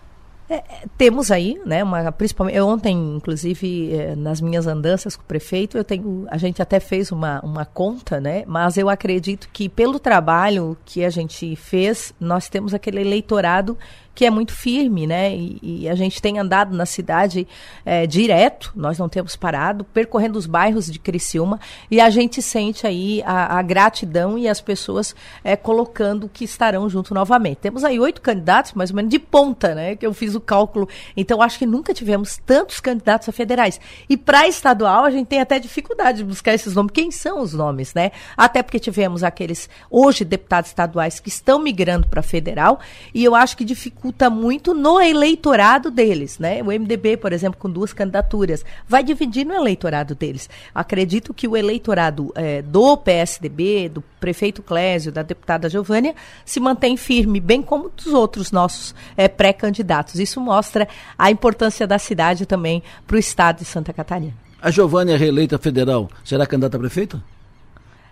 É, 0.51 0.61
temos 0.97 1.31
aí, 1.31 1.57
né, 1.65 1.81
uma, 1.81 2.11
principalmente, 2.11 2.57
eu 2.57 2.67
ontem, 2.67 3.15
inclusive, 3.15 3.93
eh, 3.93 4.15
nas 4.17 4.41
minhas 4.41 4.67
andanças 4.67 5.15
com 5.15 5.23
o 5.23 5.25
prefeito, 5.25 5.77
eu 5.77 5.83
tenho, 5.85 6.25
a 6.29 6.37
gente 6.37 6.61
até 6.61 6.77
fez 6.77 7.09
uma, 7.09 7.39
uma 7.39 7.63
conta, 7.63 8.19
né, 8.19 8.43
mas 8.45 8.75
eu 8.75 8.89
acredito 8.89 9.47
que 9.53 9.69
pelo 9.69 9.97
trabalho 9.97 10.77
que 10.83 11.05
a 11.05 11.09
gente 11.09 11.55
fez, 11.55 12.13
nós 12.19 12.49
temos 12.49 12.73
aquele 12.73 12.99
eleitorado 12.99 13.77
que 14.13 14.25
é 14.25 14.29
muito 14.29 14.53
firme, 14.53 15.07
né? 15.07 15.33
E, 15.35 15.59
e 15.61 15.89
a 15.89 15.95
gente 15.95 16.21
tem 16.21 16.37
andado 16.37 16.75
na 16.75 16.85
cidade 16.85 17.47
é, 17.85 18.05
direto, 18.05 18.71
nós 18.75 18.99
não 18.99 19.07
temos 19.07 19.35
parado, 19.35 19.83
percorrendo 19.85 20.37
os 20.37 20.45
bairros 20.45 20.87
de 20.87 20.99
Criciúma 20.99 21.59
e 21.89 21.99
a 21.99 22.09
gente 22.09 22.41
sente 22.41 22.85
aí 22.85 23.23
a, 23.25 23.57
a 23.57 23.61
gratidão 23.61 24.37
e 24.37 24.47
as 24.47 24.59
pessoas 24.59 25.15
é, 25.43 25.55
colocando 25.55 26.29
que 26.29 26.43
estarão 26.43 26.89
junto 26.89 27.13
novamente. 27.13 27.57
Temos 27.57 27.83
aí 27.83 27.99
oito 27.99 28.21
candidatos, 28.21 28.73
mais 28.73 28.89
ou 28.89 28.97
menos, 28.97 29.09
de 29.09 29.19
ponta, 29.19 29.73
né? 29.73 29.95
Que 29.95 30.05
eu 30.05 30.13
fiz 30.13 30.35
o 30.35 30.41
cálculo. 30.41 30.87
Então, 31.15 31.41
acho 31.41 31.57
que 31.57 31.65
nunca 31.65 31.93
tivemos 31.93 32.37
tantos 32.45 32.79
candidatos 32.79 33.29
a 33.29 33.31
federais. 33.31 33.79
E 34.09 34.17
para 34.17 34.47
estadual, 34.47 35.05
a 35.05 35.11
gente 35.11 35.27
tem 35.27 35.39
até 35.39 35.57
dificuldade 35.57 36.19
de 36.19 36.23
buscar 36.25 36.53
esses 36.53 36.75
nomes. 36.75 36.91
Quem 36.93 37.11
são 37.11 37.41
os 37.41 37.53
nomes, 37.53 37.93
né? 37.93 38.11
Até 38.35 38.61
porque 38.61 38.79
tivemos 38.79 39.23
aqueles, 39.23 39.69
hoje, 39.89 40.25
deputados 40.25 40.69
estaduais 40.69 41.19
que 41.19 41.29
estão 41.29 41.59
migrando 41.59 42.07
para 42.07 42.21
federal 42.21 42.79
e 43.13 43.23
eu 43.23 43.35
acho 43.35 43.55
que 43.55 43.63
dificulta 43.63 44.00
dificulta 44.01 44.29
muito 44.31 44.73
no 44.73 44.99
eleitorado 44.99 45.91
deles, 45.91 46.39
né? 46.39 46.61
O 46.63 46.67
MDB, 46.67 47.17
por 47.17 47.31
exemplo, 47.31 47.59
com 47.59 47.69
duas 47.69 47.93
candidaturas, 47.93 48.65
vai 48.87 49.03
dividir 49.03 49.45
no 49.45 49.53
eleitorado 49.53 50.15
deles. 50.15 50.49
Acredito 50.73 51.33
que 51.33 51.47
o 51.47 51.55
eleitorado 51.55 52.31
é, 52.35 52.63
do 52.63 52.97
PSDB, 52.97 53.89
do 53.89 54.03
prefeito 54.19 54.63
Clésio, 54.63 55.11
da 55.11 55.21
deputada 55.21 55.69
Giovânia, 55.69 56.15
se 56.43 56.59
mantém 56.59 56.97
firme, 56.97 57.39
bem 57.39 57.61
como 57.61 57.89
dos 57.89 58.07
outros 58.07 58.51
nossos 58.51 58.95
é, 59.15 59.27
pré-candidatos. 59.27 60.19
Isso 60.19 60.41
mostra 60.41 60.87
a 61.17 61.29
importância 61.29 61.85
da 61.85 61.99
cidade 61.99 62.47
também 62.47 62.81
para 63.05 63.15
o 63.15 63.19
estado 63.19 63.59
de 63.59 63.65
Santa 63.65 63.93
Catarina. 63.93 64.33
A 64.59 64.71
Giovânia, 64.71 65.17
reeleita 65.17 65.59
federal, 65.59 66.09
será 66.23 66.47
candidata 66.47 66.77
a 66.77 66.79
prefeita? 66.79 67.21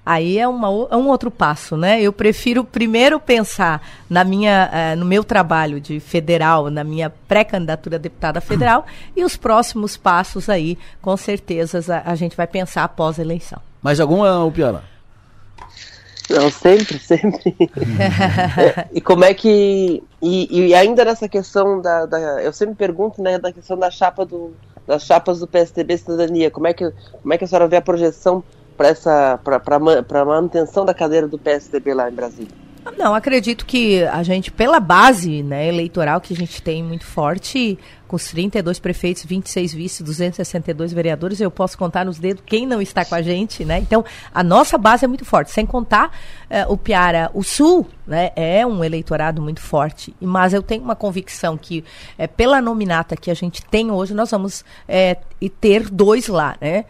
Aí 0.10 0.40
é, 0.40 0.48
uma, 0.48 0.68
é 0.90 0.96
um 0.96 1.08
outro 1.08 1.30
passo, 1.30 1.78
né? 1.78 2.02
Eu 2.02 2.12
prefiro 2.12 2.64
primeiro 2.64 3.20
pensar 3.20 3.80
na 4.10 4.24
minha, 4.24 4.68
uh, 4.74 4.98
no 4.98 5.06
meu 5.06 5.24
trabalho 5.24 5.80
de 5.80 6.00
federal, 6.00 6.72
na 6.72 6.84
minha 6.84 7.12
pré-candidatura 7.28 7.98
a 7.98 8.00
deputada 8.00 8.42
federal 8.42 8.88
e 9.16 9.24
os 9.24 9.38
próximos 9.38 9.96
passos 9.96 10.50
aí, 10.50 10.80
com 11.00 11.16
certeza 11.16 11.80
a, 11.94 12.12
a 12.12 12.16
gente 12.16 12.36
vai 12.36 12.48
pensar 12.48 12.86
após 12.86 13.20
a 13.20 13.22
eleição. 13.22 13.62
Mais 13.84 14.00
alguma, 14.00 14.44
Upiara? 14.44 14.82
Não, 16.28 16.50
sempre, 16.50 16.98
sempre. 16.98 17.56
é, 18.00 18.88
e 18.94 19.00
como 19.00 19.24
é 19.24 19.34
que. 19.34 20.04
E, 20.22 20.70
e, 20.70 20.74
ainda 20.74 21.06
nessa 21.06 21.30
questão 21.30 21.82
da, 21.82 22.08
da, 22.08 22.20
Eu 22.42 22.52
sempre 22.52 22.76
pergunto, 22.76 23.22
né, 23.22 23.38
da 23.38 23.52
questão 23.52 23.78
da 23.78 23.92
chapa 23.92 24.26
do, 24.26 24.54
das 24.88 25.04
chapas 25.04 25.40
do 25.40 25.48
PSDB 25.48 25.98
Cidadania. 25.98 26.50
Como 26.50 26.66
é 26.66 26.74
que, 26.74 26.92
como 27.22 27.34
é 27.34 27.38
que 27.38 27.44
a 27.44 27.48
senhora 27.48 27.68
vê 27.68 27.78
a 27.78 27.82
projeção 27.82 28.44
para 28.80 28.88
essa 28.88 29.38
para 29.44 30.26
manutenção 30.26 30.86
da 30.86 30.94
cadeira 30.94 31.28
do 31.28 31.38
PSDB 31.38 31.94
lá 31.94 32.10
em 32.10 32.14
Brasília? 32.14 32.52
Não, 32.98 33.14
acredito 33.14 33.66
que 33.66 34.06
a 34.06 34.24
gente, 34.24 34.50
pela 34.50 34.80
base 34.80 35.44
né, 35.44 35.68
eleitoral 35.68 36.22
que 36.22 36.34
a 36.34 36.36
gente 36.36 36.62
tem 36.62 36.82
muito 36.82 37.06
forte, 37.06 37.78
com 38.10 38.16
os 38.16 38.26
32 38.26 38.80
prefeitos, 38.80 39.24
26 39.24 39.74
vices, 39.74 40.02
262 40.02 40.92
vereadores, 40.92 41.40
eu 41.40 41.52
posso 41.52 41.78
contar 41.78 42.04
nos 42.04 42.18
dedos 42.18 42.44
quem 42.44 42.66
não 42.66 42.82
está 42.82 43.06
com 43.06 43.14
a 43.14 43.22
gente, 43.22 43.64
né? 43.64 43.78
Então, 43.78 44.04
a 44.34 44.44
nossa 44.44 44.80
base 44.80 45.06
é 45.06 45.08
muito 45.08 45.24
forte. 45.24 45.52
Sem 45.52 45.64
contar 45.64 46.12
eh, 46.50 46.66
o 46.68 46.76
Piara, 46.76 47.30
o 47.36 47.44
Sul, 47.44 47.88
né, 48.08 48.32
é 48.36 48.66
um 48.66 48.84
eleitorado 48.84 49.44
muito 49.44 49.62
forte. 49.62 50.14
Mas 50.20 50.56
eu 50.56 50.64
tenho 50.64 50.84
uma 50.84 50.96
convicção 50.96 51.56
que, 51.56 51.86
eh, 52.18 52.26
pela 52.26 52.60
nominata 52.60 53.16
que 53.16 53.30
a 53.30 53.36
gente 53.36 53.64
tem 53.64 53.92
hoje, 53.92 54.16
nós 54.16 54.32
vamos 54.32 54.66
eh, 54.88 55.16
ter 55.62 55.88
dois 55.88 56.28
lá, 56.28 56.58
né? 56.60 56.86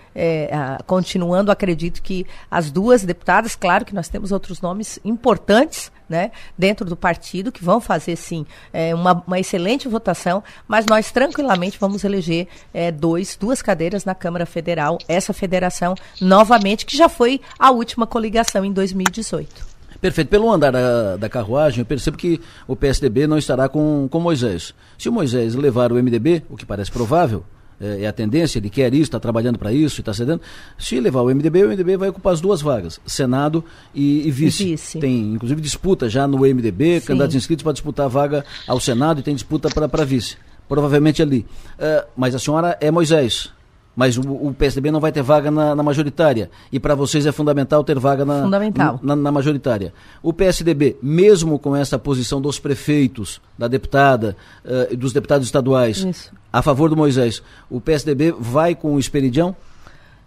A, 0.51 0.81
continuando, 0.83 1.51
acredito 1.51 2.01
que 2.01 2.25
as 2.49 2.71
duas 2.71 3.03
deputadas, 3.03 3.55
claro 3.55 3.83
que 3.83 3.93
nós 3.93 4.07
temos 4.07 4.31
outros 4.31 4.61
nomes 4.61 4.99
importantes, 5.03 5.91
né, 6.09 6.31
dentro 6.57 6.85
do 6.85 6.95
partido, 6.95 7.51
que 7.51 7.63
vão 7.63 7.79
fazer, 7.79 8.15
sim, 8.15 8.45
é, 8.73 8.93
uma, 8.95 9.23
uma, 9.25 9.39
excelente 9.39 9.87
votação, 9.87 10.43
mas 10.67 10.85
nós 10.85 11.11
tranquilamente 11.11 11.77
vamos 11.79 12.03
eleger 12.03 12.47
é, 12.73 12.91
dois, 12.91 13.37
duas 13.39 13.61
cadeiras 13.61 14.03
na 14.03 14.15
Câmara 14.15 14.45
Federal, 14.45 14.97
essa 15.07 15.31
federação, 15.33 15.95
novamente, 16.19 16.85
que 16.85 16.97
já 16.97 17.07
foi 17.07 17.39
a 17.57 17.71
última 17.71 18.07
coligação 18.07 18.65
em 18.65 18.71
2018. 18.71 19.69
Perfeito. 20.01 20.29
Pelo 20.29 20.49
andar 20.49 20.71
da, 20.71 21.17
da, 21.17 21.29
carruagem, 21.29 21.79
eu 21.79 21.85
percebo 21.85 22.17
que 22.17 22.39
o 22.67 22.75
PSDB 22.75 23.27
não 23.27 23.37
estará 23.37 23.67
com, 23.67 24.07
com 24.09 24.19
Moisés. 24.19 24.73
Se 24.97 25.09
o 25.09 25.11
Moisés 25.11 25.55
levar 25.55 25.91
o 25.91 25.95
MDB, 25.95 26.43
o 26.49 26.55
que 26.55 26.65
parece 26.65 26.89
provável, 26.89 27.43
é, 27.81 28.03
é, 28.03 28.07
a 28.07 28.13
tendência, 28.13 28.59
ele 28.59 28.69
quer 28.69 28.93
isso, 28.93 29.03
está 29.03 29.19
trabalhando 29.19 29.57
para 29.57 29.71
isso, 29.71 30.01
está 30.01 30.13
cedendo. 30.13 30.41
Se 30.77 30.99
levar 30.99 31.21
o 31.21 31.27
MDB, 31.33 31.63
o 31.63 31.69
MDB 31.69 31.97
vai 31.97 32.09
ocupar 32.09 32.33
as 32.33 32.41
duas 32.41 32.61
vagas, 32.61 32.99
Senado 33.05 33.63
e, 33.93 34.27
e, 34.27 34.31
vice. 34.31 34.63
e 34.63 34.65
vice. 34.71 34.99
Tem, 34.99 35.33
inclusive, 35.33 35.61
disputa 35.61 36.09
já 36.09 36.27
no 36.27 36.39
MDB, 36.39 36.99
Sim. 36.99 37.07
candidatos 37.07 37.35
inscritos 37.35 37.63
para 37.63 37.73
disputar 37.73 38.05
a 38.05 38.09
vaga 38.09 38.45
ao 38.67 38.79
Senado 38.79 39.19
e 39.19 39.23
tem 39.23 39.33
disputa 39.33 39.69
para 39.69 40.05
vice. 40.05 40.37
Provavelmente 40.67 41.21
ali. 41.21 41.45
Uh, 41.79 42.07
mas 42.15 42.35
a 42.35 42.39
senhora 42.39 42.77
é 42.79 42.91
Moisés 42.91 43.51
mas 43.99 44.17
o, 44.17 44.21
o, 44.21 44.53
PSDB 44.53 44.91
não 44.91 45.01
vai 45.01 45.11
ter 45.11 45.21
vaga 45.21 45.51
na, 45.51 45.75
na 45.75 45.83
majoritária. 45.83 46.49
E 46.71 46.79
para 46.79 46.95
vocês 46.95 47.25
é 47.25 47.33
fundamental 47.33 47.83
ter 47.83 47.99
vaga 47.99 48.23
na, 48.23 48.43
fundamental. 48.43 48.97
Na, 49.03 49.13
na, 49.13 49.29
majoritária. 49.29 49.93
O 50.23 50.31
PSDB, 50.31 50.95
mesmo 51.03 51.59
com 51.59 51.75
essa 51.75 51.99
posição 51.99 52.39
dos 52.39 52.57
prefeitos, 52.59 53.41
da 53.57 53.67
deputada, 53.67 54.37
uh, 54.63 54.95
dos 54.95 55.11
deputados 55.11 55.45
estaduais, 55.45 55.97
Isso. 55.97 56.31
a 56.51 56.61
favor 56.61 56.89
do 56.89 56.95
Moisés, 56.95 57.43
o 57.69 57.81
PSDB 57.81 58.33
vai 58.39 58.73
com 58.73 58.95
o 58.95 58.99
Esperidião? 58.99 59.53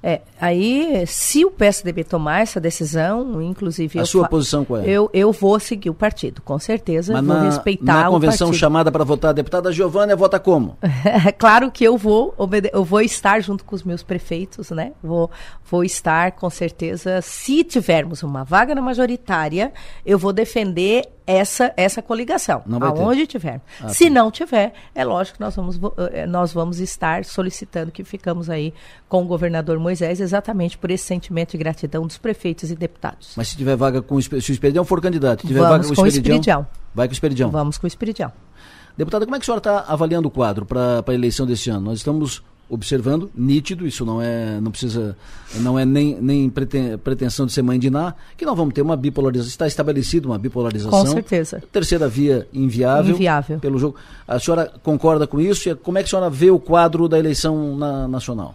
É, 0.03 0.21
aí, 0.41 1.05
se 1.07 1.45
o 1.45 1.51
PSDB 1.51 2.03
tomar 2.03 2.41
essa 2.41 2.61
decisão, 2.61 3.41
inclusive. 3.41 4.01
A 4.01 4.05
sua 4.05 4.27
posição 4.29 4.65
qual 4.65 4.81
é? 4.81 4.89
Eu, 4.89 5.09
eu 5.13 5.31
vou 5.31 5.61
seguir 5.61 5.91
o 5.91 5.95
partido, 5.95 6.43
com 6.43 6.59
certeza. 6.59 7.13
Mas 7.13 7.25
vou 7.25 7.37
na, 7.37 7.45
respeitar 7.45 8.05
na 8.05 8.11
convenção 8.11 8.53
chamada 8.53 8.91
para 8.91 9.05
votar 9.05 9.31
a 9.31 9.33
deputada 9.33 9.71
Giovânia, 9.71 10.17
vota 10.17 10.41
como? 10.41 10.77
claro 11.39 11.71
que 11.71 11.85
eu 11.85 11.97
vou, 11.97 12.35
eu 12.73 12.85
vou 12.85 13.01
estar 13.01 13.41
junto 13.41 13.65
com 13.65 13.77
os 13.77 13.85
meus 13.85 14.03
prefeitos, 14.03 14.71
né? 14.71 14.93
Vou, 15.01 15.31
vou 15.71 15.85
estar, 15.85 16.33
com 16.33 16.51
certeza. 16.51 17.21
Se 17.23 17.63
tivermos 17.63 18.25
uma 18.25 18.43
vaga 18.43 18.75
na 18.75 18.83
majoritária, 18.83 19.73
eu 20.05 20.19
vou 20.19 20.33
defender 20.33 21.09
essa 21.26 21.73
essa 21.76 22.02
coligação, 22.02 22.62
não 22.67 22.83
aonde 22.83 23.21
ter. 23.21 23.26
tiver. 23.26 23.61
Ah, 23.81 23.88
Se 23.88 24.11
não 24.11 24.31
tiver, 24.31 24.73
é 24.95 25.05
lógico 25.05 25.38
que 25.38 25.45
nós 25.45 25.55
vamos, 25.55 25.79
eh, 26.12 26.26
nós 26.26 26.52
vamos 26.52 26.81
estar 26.81 27.25
solicitando 27.25 27.91
que 27.93 28.05
ficamos 28.05 28.50
aí 28.50 28.75
com 29.09 29.23
o 29.23 29.26
governador 29.26 29.79
Moisés 29.79 30.21
exatamente 30.21 30.76
por 30.76 30.91
esse 30.91 31.05
sentimento 31.05 31.52
de 31.52 31.59
gratidão 31.59 32.07
dos 32.07 32.19
prefeitos 32.19 32.71
e 32.71 32.76
deputados. 32.76 33.35
Mas 33.37 33.49
se 33.49 33.57
tiver 33.57 33.76
vaga 33.76 34.02
com 34.02 34.21
se 34.21 34.35
o 34.35 34.41
Esperidião 34.52 34.85
for 34.85 35.00
candidato, 35.00 35.47
tiver 35.47 35.61
vamos 35.61 35.71
vaga 35.71 35.88
com, 35.88 35.95
com 35.95 36.02
o 36.02 36.07
Esperidião, 36.07 36.67
vai 36.95 37.07
com 37.07 37.12
o 37.12 37.14
Esperidião. 37.14 37.50
Vamos 37.50 37.79
com 37.79 37.87
o 37.87 37.88
Esperidião. 37.88 38.33
Deputada, 38.97 39.25
como 39.25 39.37
é 39.37 39.38
que 39.38 39.45
a 39.45 39.47
senhora 39.47 39.59
está 39.61 39.85
avaliando 39.88 40.29
o 40.29 40.31
quadro 40.31 40.67
para 40.67 41.02
a 41.07 41.14
eleição 41.14 41.47
deste 41.47 41.71
ano? 41.71 41.81
Nós 41.87 41.99
estamos 41.99 42.43
observando, 42.73 43.31
nítido, 43.37 43.87
isso 43.87 44.02
não 44.02 44.21
é, 44.21 44.59
não 44.59 44.71
precisa, 44.71 45.14
não 45.57 45.79
é 45.79 45.85
nem, 45.85 46.19
nem 46.23 46.49
pretensão 46.49 47.45
de 47.45 47.52
ser 47.52 47.61
mãe 47.61 47.79
de 47.79 47.91
Ná, 47.91 48.14
que 48.35 48.47
não 48.47 48.57
vamos 48.57 48.73
ter 48.73 48.81
uma 48.81 48.97
bipolarização, 48.97 49.50
está 49.50 49.67
estabelecido 49.67 50.31
uma 50.31 50.38
bipolarização. 50.38 51.05
Com 51.05 51.07
certeza. 51.07 51.62
Terceira 51.71 52.09
via 52.09 52.49
inviável, 52.50 53.14
inviável. 53.14 53.59
pelo 53.59 53.79
jogo. 53.79 53.97
A 54.26 54.38
senhora 54.38 54.73
concorda 54.83 55.26
com 55.26 55.38
isso? 55.38 55.76
Como 55.76 55.99
é 55.99 56.02
que 56.02 56.07
a 56.07 56.11
senhora 56.11 56.31
vê 56.31 56.50
o 56.50 56.59
quadro 56.59 57.07
da 57.11 57.19
eleição 57.19 57.76
na, 57.76 58.09
nacional? 58.09 58.55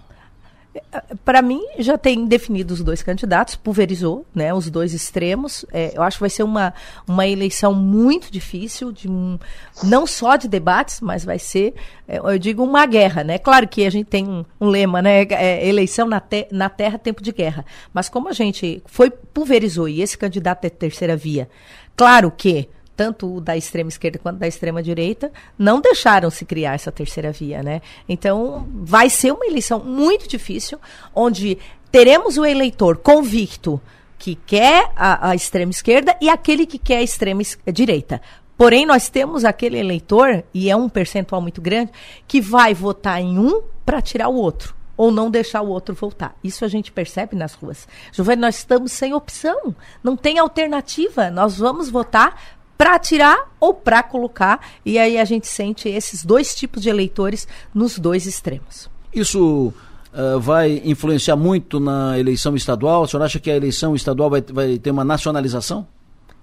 Para 1.24 1.42
mim, 1.42 1.62
já 1.80 1.98
tem 1.98 2.26
definido 2.26 2.74
os 2.74 2.84
dois 2.84 3.02
candidatos, 3.04 3.56
pulverizou 3.56 4.26
né, 4.34 4.54
os 4.54 4.70
dois 4.70 4.94
extremos. 4.94 5.66
É, 5.72 5.92
eu 5.96 6.02
acho 6.02 6.18
que 6.18 6.22
vai 6.22 6.30
ser 6.30 6.44
uma, 6.44 6.74
uma 7.08 7.28
eleição 7.28 7.74
muito 7.74 8.32
difícil, 8.32 8.92
de 8.92 9.10
um, 9.10 9.38
não 9.84 10.08
só 10.08 10.36
de 10.36 10.48
debates, 10.48 11.02
mas 11.02 11.24
vai 11.24 11.40
ser, 11.40 11.74
é, 12.08 12.18
eu 12.18 12.38
digo, 12.40 12.64
uma 12.64 12.86
guerra. 12.86 13.24
Né? 13.24 13.38
Claro 13.38 13.68
que 13.68 13.86
a 13.86 13.90
gente 13.90 14.08
tem 14.08 14.28
um, 14.28 14.46
um 14.60 14.68
lema, 14.68 15.02
né? 15.02 15.24
É, 15.24 15.68
eleição 15.68 16.08
na, 16.08 16.20
te, 16.20 16.48
na 16.52 16.70
terra, 16.70 16.98
tempo 16.98 17.22
de 17.22 17.32
guerra. 17.32 17.66
Mas 17.94 18.10
como 18.10 18.30
a 18.30 18.34
gente 18.34 18.82
foi 18.86 19.10
pulverizou 19.10 19.88
e 19.88 20.02
esse 20.02 20.18
candidato 20.18 20.66
é 20.66 20.70
terceira 20.70 21.16
via, 21.16 21.50
claro 21.96 22.32
que 22.32 22.70
tanto 22.98 23.40
da 23.40 23.56
extrema 23.56 23.90
esquerda 23.90 24.18
quanto 24.18 24.40
da 24.40 24.48
extrema 24.48 24.82
direita, 24.82 25.32
não 25.58 25.80
deixaram 25.80 26.32
se 26.32 26.44
criar 26.44 26.74
essa 26.74 26.92
terceira 26.92 27.32
via, 27.32 27.62
né? 27.62 27.82
Então, 28.10 28.68
vai 28.74 29.08
ser 29.10 29.32
uma 29.32 29.46
eleição 29.46 29.80
muito 29.80 30.28
difícil, 30.28 30.80
onde 31.14 31.60
teremos 31.92 32.38
o 32.38 32.46
eleitor 32.46 32.98
convicto 32.98 33.80
que 34.18 34.34
quer 34.34 34.92
a, 34.96 35.30
a 35.30 35.36
extrema 35.36 35.72
esquerda 35.72 36.18
e 36.20 36.28
aquele 36.28 36.66
que 36.66 36.80
quer 36.80 36.98
a 36.98 37.04
extrema 37.04 37.44
direita. 37.72 38.20
Porém, 38.58 38.88
nós 38.88 39.08
temos 39.08 39.46
aquele 39.46 39.78
eleitor, 39.78 40.44
e 40.52 40.72
é 40.72 40.76
um 40.76 40.90
percentual 40.90 41.40
muito 41.40 41.62
grande, 41.62 41.92
que 42.28 42.42
vai 42.42 42.74
votar 42.74 43.22
em 43.22 43.38
um 43.38 43.62
para 43.86 44.02
tirar 44.02 44.30
o 44.30 44.36
outro 44.36 44.76
ou 44.98 45.12
não 45.12 45.30
deixar 45.30 45.62
o 45.62 45.70
outro 45.70 45.94
voltar. 45.94 46.36
Isso 46.44 46.66
a 46.66 46.68
gente 46.68 46.92
percebe 46.92 47.36
nas 47.36 47.54
ruas. 47.54 47.88
Giovanni, 48.12 48.42
nós 48.42 48.58
estamos 48.58 48.92
sem 48.92 49.14
opção, 49.14 49.76
não 50.04 50.18
tem 50.18 50.40
alternativa. 50.40 51.30
Nós 51.30 51.60
vamos 51.60 51.88
votar 51.88 52.57
para 52.78 53.00
tirar 53.00 53.52
ou 53.60 53.74
para 53.74 54.04
colocar, 54.04 54.60
e 54.86 55.00
aí 55.00 55.18
a 55.18 55.26
gente 55.26 55.48
sente 55.48 55.90
esses 55.90 56.24
dois 56.24 56.54
tipos 56.54 56.84
de 56.84 56.90
eleitores 56.90 57.48
nos 57.74 57.98
dois 57.98 58.26
extremos. 58.26 58.90
Isso 59.14 59.74
uh, 60.14 60.40
vai 60.40 60.82
influenciar 60.86 61.36
muito 61.36 61.80
na 61.80 62.18
eleição 62.20 62.56
estadual? 62.56 63.04
O 63.04 63.08
senhor 63.08 63.24
acha 63.24 63.40
que 63.40 63.50
a 63.50 63.56
eleição 63.56 63.96
estadual 63.96 64.30
vai, 64.30 64.42
vai 64.42 64.78
ter 64.78 64.92
uma 64.92 65.04
nacionalização? 65.04 65.88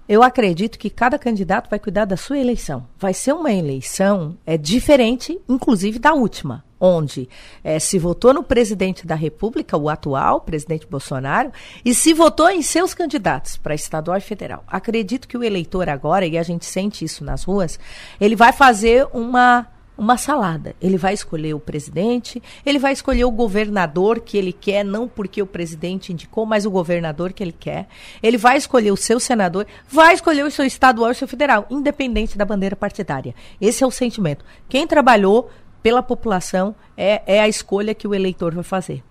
Eu 0.07 0.21
acredito 0.21 0.77
que 0.77 0.89
cada 0.89 1.17
candidato 1.17 1.69
vai 1.69 1.79
cuidar 1.79 2.05
da 2.05 2.15
sua 2.15 2.37
eleição. 2.37 2.85
Vai 2.99 3.13
ser 3.13 3.33
uma 3.33 3.51
eleição 3.51 4.37
é, 4.45 4.55
diferente, 4.55 5.39
inclusive 5.49 5.97
da 5.97 6.13
última 6.13 6.63
onde 6.85 7.27
é, 7.63 7.79
se 7.79 7.97
votou 7.97 8.33
no 8.33 8.43
presidente 8.43 9.07
da 9.07 9.15
República, 9.15 9.75
o 9.75 9.89
atual 9.89 10.41
presidente 10.41 10.85
Bolsonaro, 10.85 11.51
e 11.83 11.93
se 11.95 12.13
votou 12.13 12.49
em 12.49 12.61
seus 12.61 12.93
candidatos 12.93 13.57
para 13.57 13.73
estadual 13.73 14.17
e 14.17 14.21
federal. 14.21 14.63
Acredito 14.67 15.27
que 15.27 15.37
o 15.37 15.43
eleitor 15.43 15.89
agora, 15.89 16.25
e 16.25 16.37
a 16.37 16.43
gente 16.43 16.65
sente 16.65 17.03
isso 17.03 17.23
nas 17.23 17.43
ruas, 17.43 17.79
ele 18.19 18.35
vai 18.35 18.53
fazer 18.53 19.07
uma 19.13 19.67
uma 19.97 20.17
salada. 20.17 20.75
Ele 20.81 20.97
vai 20.97 21.13
escolher 21.13 21.53
o 21.53 21.59
presidente, 21.59 22.41
ele 22.65 22.79
vai 22.79 22.93
escolher 22.93 23.25
o 23.25 23.31
governador 23.31 24.19
que 24.19 24.37
ele 24.37 24.51
quer, 24.51 24.83
não 24.83 25.07
porque 25.07 25.41
o 25.41 25.47
presidente 25.47 26.11
indicou, 26.11 26.45
mas 26.45 26.65
o 26.65 26.71
governador 26.71 27.31
que 27.33 27.43
ele 27.43 27.55
quer. 27.57 27.87
Ele 28.21 28.37
vai 28.37 28.57
escolher 28.57 28.91
o 28.91 28.97
seu 28.97 29.19
senador, 29.19 29.65
vai 29.87 30.13
escolher 30.13 30.43
o 30.43 30.51
seu 30.51 30.65
estadual 30.65 31.09
e 31.09 31.11
o 31.13 31.15
seu 31.15 31.27
federal, 31.27 31.65
independente 31.69 32.37
da 32.37 32.45
bandeira 32.45 32.75
partidária. 32.75 33.33
Esse 33.59 33.83
é 33.83 33.87
o 33.87 33.91
sentimento. 33.91 34.43
Quem 34.67 34.85
trabalhou 34.85 35.49
pela 35.85 36.01
população, 36.01 36.73
é, 36.97 37.21
é 37.27 37.39
a 37.39 37.47
escolha 37.47 37.93
que 37.93 38.07
o 38.07 38.15
eleitor 38.15 38.55
vai 38.55 38.63
fazer. 38.63 39.03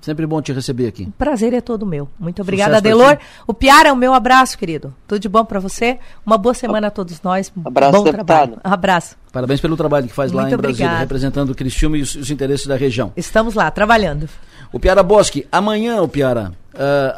Sempre 0.00 0.24
bom 0.24 0.40
te 0.40 0.52
receber 0.52 0.86
aqui. 0.86 1.06
O 1.06 1.10
prazer 1.10 1.52
é 1.52 1.60
todo 1.60 1.84
meu. 1.84 2.08
Muito 2.20 2.40
obrigada, 2.40 2.80
Delor. 2.80 3.18
O 3.48 3.52
Piara, 3.52 3.92
o 3.92 3.96
meu 3.96 4.14
abraço, 4.14 4.56
querido. 4.56 4.94
Tudo 5.08 5.18
de 5.18 5.28
bom 5.28 5.44
para 5.44 5.58
você. 5.58 5.98
Uma 6.24 6.38
boa 6.38 6.54
semana 6.54 6.86
a 6.86 6.90
todos 6.90 7.20
nós. 7.20 7.52
Abraço, 7.64 7.90
bom 7.90 8.04
deputado. 8.04 8.26
trabalho. 8.26 8.60
Abraço. 8.62 9.16
Parabéns 9.32 9.60
pelo 9.60 9.76
trabalho 9.76 10.06
que 10.06 10.14
faz 10.14 10.30
Muito 10.30 10.44
lá 10.44 10.50
em 10.50 10.54
obrigado. 10.54 10.76
Brasília, 10.76 10.98
representando 11.00 11.50
o 11.50 11.54
Cristiúma 11.54 11.98
e 11.98 12.02
os, 12.02 12.14
os, 12.14 12.30
interesses 12.30 12.68
da 12.68 12.76
região. 12.76 13.12
Estamos 13.16 13.54
lá, 13.54 13.68
trabalhando. 13.72 14.28
O 14.72 14.78
Piara 14.78 15.02
Bosque, 15.02 15.48
amanhã, 15.50 16.00
o 16.00 16.06
Piara, 16.06 16.52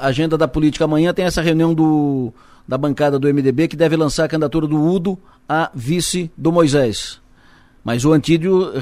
a 0.01 0.07
agenda 0.07 0.39
da 0.39 0.49
política 0.49 0.87
amanhã 0.87 1.13
tem 1.13 1.27
essa 1.27 1.43
reunião 1.43 1.75
do, 1.75 2.33
da 2.67 2.79
bancada 2.79 3.19
do 3.19 3.29
MDB 3.29 3.69
que 3.69 3.77
deve 3.77 3.95
lançar 3.95 4.25
a 4.25 4.29
candidatura 4.29 4.67
do 4.67 4.83
Udo 4.83 5.19
a 5.47 5.71
vice 5.75 6.31
do 6.35 6.51
Moisés. 6.51 7.21
Mas 7.87 8.05
o 8.05 8.13
Antídio 8.13 8.73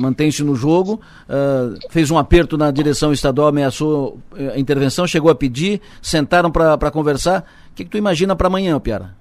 mantém-se 0.00 0.42
no 0.42 0.54
jogo, 0.54 1.02
uh, 1.28 1.78
fez 1.90 2.10
um 2.10 2.16
aperto 2.16 2.56
na 2.56 2.70
direção 2.70 3.12
estadual, 3.12 3.48
ameaçou 3.48 4.18
eh, 4.34 4.52
a 4.54 4.58
intervenção, 4.58 5.06
chegou 5.06 5.30
a 5.30 5.34
pedir, 5.34 5.82
sentaram 6.00 6.50
para 6.50 6.90
conversar. 6.90 7.44
O 7.70 7.74
que, 7.74 7.84
que 7.84 7.90
tu 7.90 7.98
imagina 7.98 8.34
para 8.34 8.46
amanhã, 8.46 8.80
Piara? 8.80 9.14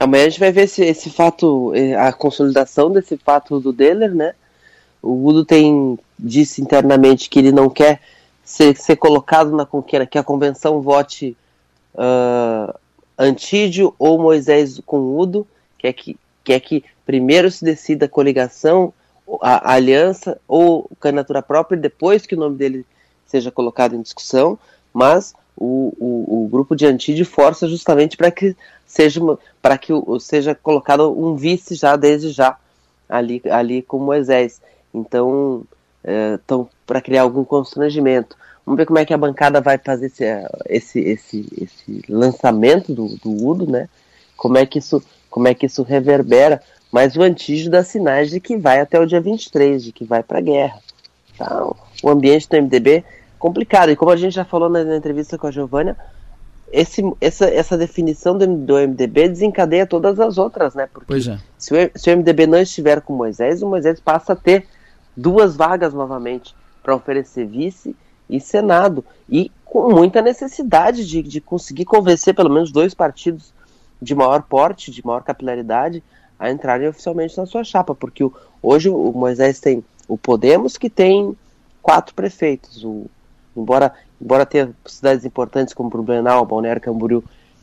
Amanhã 0.00 0.24
a 0.24 0.28
gente 0.30 0.40
vai 0.40 0.50
ver 0.50 0.62
esse, 0.62 0.82
esse 0.82 1.10
fato, 1.10 1.74
eh, 1.74 1.94
a 1.94 2.10
consolidação 2.14 2.90
desse 2.90 3.18
fato 3.18 3.60
do 3.60 3.74
Deller, 3.74 4.14
né? 4.14 4.32
O 5.02 5.28
Udo 5.28 5.44
tem 5.44 5.98
disse 6.18 6.62
internamente 6.62 7.28
que 7.28 7.40
ele 7.40 7.52
não 7.52 7.68
quer 7.68 8.00
ser, 8.42 8.74
ser 8.74 8.96
colocado 8.96 9.54
na 9.54 9.66
conquista, 9.66 10.06
que 10.06 10.16
a 10.16 10.24
convenção 10.24 10.80
vote 10.80 11.36
uh, 11.94 12.72
Antídio 13.18 13.94
ou 13.98 14.18
Moisés 14.18 14.80
com 14.86 15.14
Udo, 15.14 15.46
quer 15.76 15.92
que, 15.92 16.16
quer 16.48 16.60
que 16.60 16.82
primeiro 17.04 17.50
se 17.50 17.62
decida 17.62 18.06
a 18.06 18.08
coligação, 18.08 18.92
a, 19.42 19.72
a 19.72 19.74
aliança 19.74 20.40
ou 20.48 20.90
candidatura 20.98 21.42
própria, 21.42 21.78
depois 21.78 22.24
que 22.24 22.34
o 22.34 22.38
nome 22.38 22.56
dele 22.56 22.86
seja 23.26 23.50
colocado 23.50 23.94
em 23.94 24.00
discussão, 24.00 24.58
mas 24.92 25.34
o, 25.54 25.92
o, 25.98 26.44
o 26.44 26.48
grupo 26.48 26.74
de 26.74 26.86
Antídio 26.86 27.26
força 27.26 27.68
justamente 27.68 28.16
para 28.16 28.30
que 28.30 28.56
seja 28.86 29.20
para 29.60 29.76
que 29.76 29.92
o, 29.92 30.18
seja 30.18 30.54
colocado 30.54 31.12
um 31.12 31.36
vice 31.36 31.74
já 31.74 31.96
desde 31.96 32.30
já 32.30 32.56
ali 33.06 33.42
ali 33.50 33.82
com 33.82 33.98
Moisés. 33.98 34.62
Então, 34.94 35.64
é, 36.02 36.38
para 36.86 37.02
criar 37.02 37.22
algum 37.22 37.44
constrangimento. 37.44 38.34
Vamos 38.64 38.78
ver 38.78 38.86
como 38.86 38.98
é 38.98 39.04
que 39.04 39.12
a 39.12 39.18
bancada 39.18 39.60
vai 39.60 39.76
fazer 39.76 40.06
esse, 40.06 40.24
esse, 40.66 41.00
esse, 41.00 41.46
esse 41.60 42.02
lançamento 42.08 42.94
do, 42.94 43.16
do 43.16 43.30
Udo, 43.46 43.70
né? 43.70 43.88
Como 44.36 44.56
é 44.56 44.64
que 44.64 44.78
isso 44.78 45.02
como 45.38 45.48
é 45.48 45.54
que 45.54 45.66
isso 45.66 45.82
reverbera 45.82 46.60
mas 46.90 47.16
o 47.16 47.22
Antígio 47.22 47.70
dá 47.70 47.84
sinais 47.84 48.30
de 48.30 48.40
que 48.40 48.56
vai 48.56 48.80
até 48.80 48.98
o 48.98 49.06
dia 49.06 49.20
23, 49.20 49.84
de 49.84 49.92
que 49.92 50.04
vai 50.04 50.22
para 50.22 50.38
a 50.38 50.42
guerra. 50.42 50.78
Então, 51.34 51.76
o 52.02 52.08
ambiente 52.08 52.48
do 52.48 52.56
MDB 52.56 52.96
é 52.96 53.04
complicado. 53.38 53.90
E 53.90 53.96
como 53.96 54.10
a 54.10 54.16
gente 54.16 54.34
já 54.34 54.44
falou 54.44 54.68
na, 54.68 54.82
na 54.82 54.96
entrevista 54.96 55.36
com 55.36 55.46
a 55.46 55.50
Giovânia, 55.50 55.96
esse, 56.72 57.02
essa, 57.20 57.46
essa 57.46 57.76
definição 57.76 58.36
do, 58.36 58.46
do, 58.46 58.74
MDB 58.74 59.28
desencadeia 59.28 59.86
todas 59.86 60.18
as 60.18 60.38
outras, 60.38 60.74
né? 60.74 60.88
Porque 60.92 61.12
é. 61.12 61.38
se, 61.58 61.74
o, 61.74 61.90
se 61.94 62.10
o 62.10 62.16
MDB 62.16 62.46
não 62.46 62.58
estiver 62.58 63.00
com 63.02 63.12
Moisés, 63.12 63.62
o 63.62 63.68
Moisés 63.68 64.00
passa 64.00 64.32
a 64.32 64.36
ter 64.36 64.66
duas 65.16 65.56
vagas 65.56 65.92
novamente 65.92 66.54
para 66.82 66.96
oferecer 66.96 67.46
vice 67.46 67.94
e 68.30 68.40
Senado. 68.40 69.04
E 69.28 69.52
com 69.62 69.92
muita 69.92 70.22
necessidade 70.22 71.06
de, 71.06 71.22
de 71.22 71.40
conseguir 71.40 71.84
convencer 71.84 72.34
pelo 72.34 72.50
menos 72.50 72.72
dois 72.72 72.94
partidos 72.94 73.52
de 74.00 74.14
maior 74.14 74.42
porte, 74.42 74.90
de 74.90 75.04
maior 75.04 75.22
capilaridade, 75.22 76.02
a 76.38 76.50
entrarem 76.50 76.88
oficialmente 76.88 77.36
na 77.36 77.46
sua 77.46 77.64
chapa, 77.64 77.94
porque 77.94 78.22
o, 78.22 78.32
hoje 78.62 78.88
o 78.88 79.12
Moisés 79.12 79.58
tem 79.60 79.84
o 80.06 80.16
Podemos, 80.16 80.76
que 80.76 80.88
tem 80.88 81.36
quatro 81.82 82.14
prefeitos, 82.14 82.84
o, 82.84 83.06
embora, 83.56 83.92
embora 84.20 84.46
tenha 84.46 84.70
cidades 84.86 85.24
importantes 85.24 85.74
como 85.74 85.90
Blumenau, 85.90 86.46
Balneário 86.46 86.80
Camboriú 86.80 87.22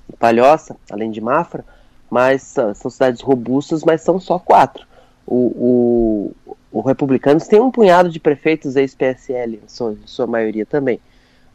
e 0.09 0.15
Palhoça, 0.15 0.75
além 0.89 1.09
de 1.09 1.21
Mafra, 1.21 1.63
mas 2.09 2.41
são, 2.43 2.89
cidades 2.89 3.21
robustas, 3.21 3.83
mas 3.83 4.01
são 4.01 4.19
só 4.19 4.37
quatro. 4.37 4.85
O, 5.25 6.31
o, 6.45 6.55
o 6.71 6.81
Republicanos 6.81 7.47
tem 7.47 7.59
um 7.59 7.71
punhado 7.71 8.09
de 8.09 8.19
prefeitos 8.19 8.75
ex-PSL, 8.75 9.61
em 9.63 9.67
sua, 9.67 9.97
sua 10.05 10.27
maioria 10.27 10.65
também. 10.65 10.99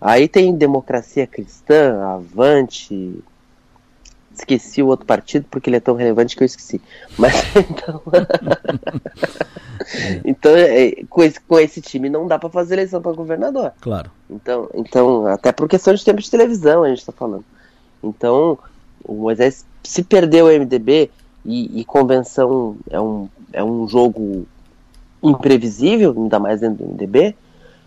Aí 0.00 0.26
tem 0.26 0.56
Democracia 0.56 1.26
Cristã, 1.26 2.02
Avante, 2.02 3.22
esqueci 4.40 4.82
o 4.82 4.86
outro 4.86 5.06
partido 5.06 5.46
porque 5.50 5.70
ele 5.70 5.76
é 5.76 5.80
tão 5.80 5.94
relevante 5.94 6.36
que 6.36 6.42
eu 6.42 6.46
esqueci. 6.46 6.80
Mas 7.18 7.34
então. 7.56 8.02
então, 10.24 10.52
é, 10.56 10.92
com, 11.08 11.22
esse, 11.22 11.40
com 11.40 11.58
esse 11.58 11.80
time 11.80 12.08
não 12.08 12.26
dá 12.26 12.38
para 12.38 12.50
fazer 12.50 12.74
eleição 12.74 13.00
para 13.00 13.12
governador. 13.12 13.72
Claro. 13.80 14.10
Então, 14.28 14.68
então, 14.74 15.26
até 15.26 15.52
por 15.52 15.68
questão 15.68 15.94
de 15.94 16.04
tempo 16.04 16.20
de 16.20 16.30
televisão 16.30 16.82
a 16.82 16.88
gente 16.88 16.98
está 16.98 17.12
falando. 17.12 17.44
Então, 18.02 18.58
o 19.04 19.14
Moisés, 19.14 19.64
se 19.82 20.02
perdeu 20.02 20.46
o 20.46 20.48
MDB 20.48 21.10
e, 21.44 21.80
e, 21.80 21.84
convenção 21.84 22.76
é 22.90 23.00
um, 23.00 23.28
é 23.52 23.64
um 23.64 23.88
jogo 23.88 24.46
imprevisível, 25.22 26.14
ainda 26.16 26.38
mais 26.38 26.60
dentro 26.60 26.84
do 26.84 26.92
MDB, 26.92 27.34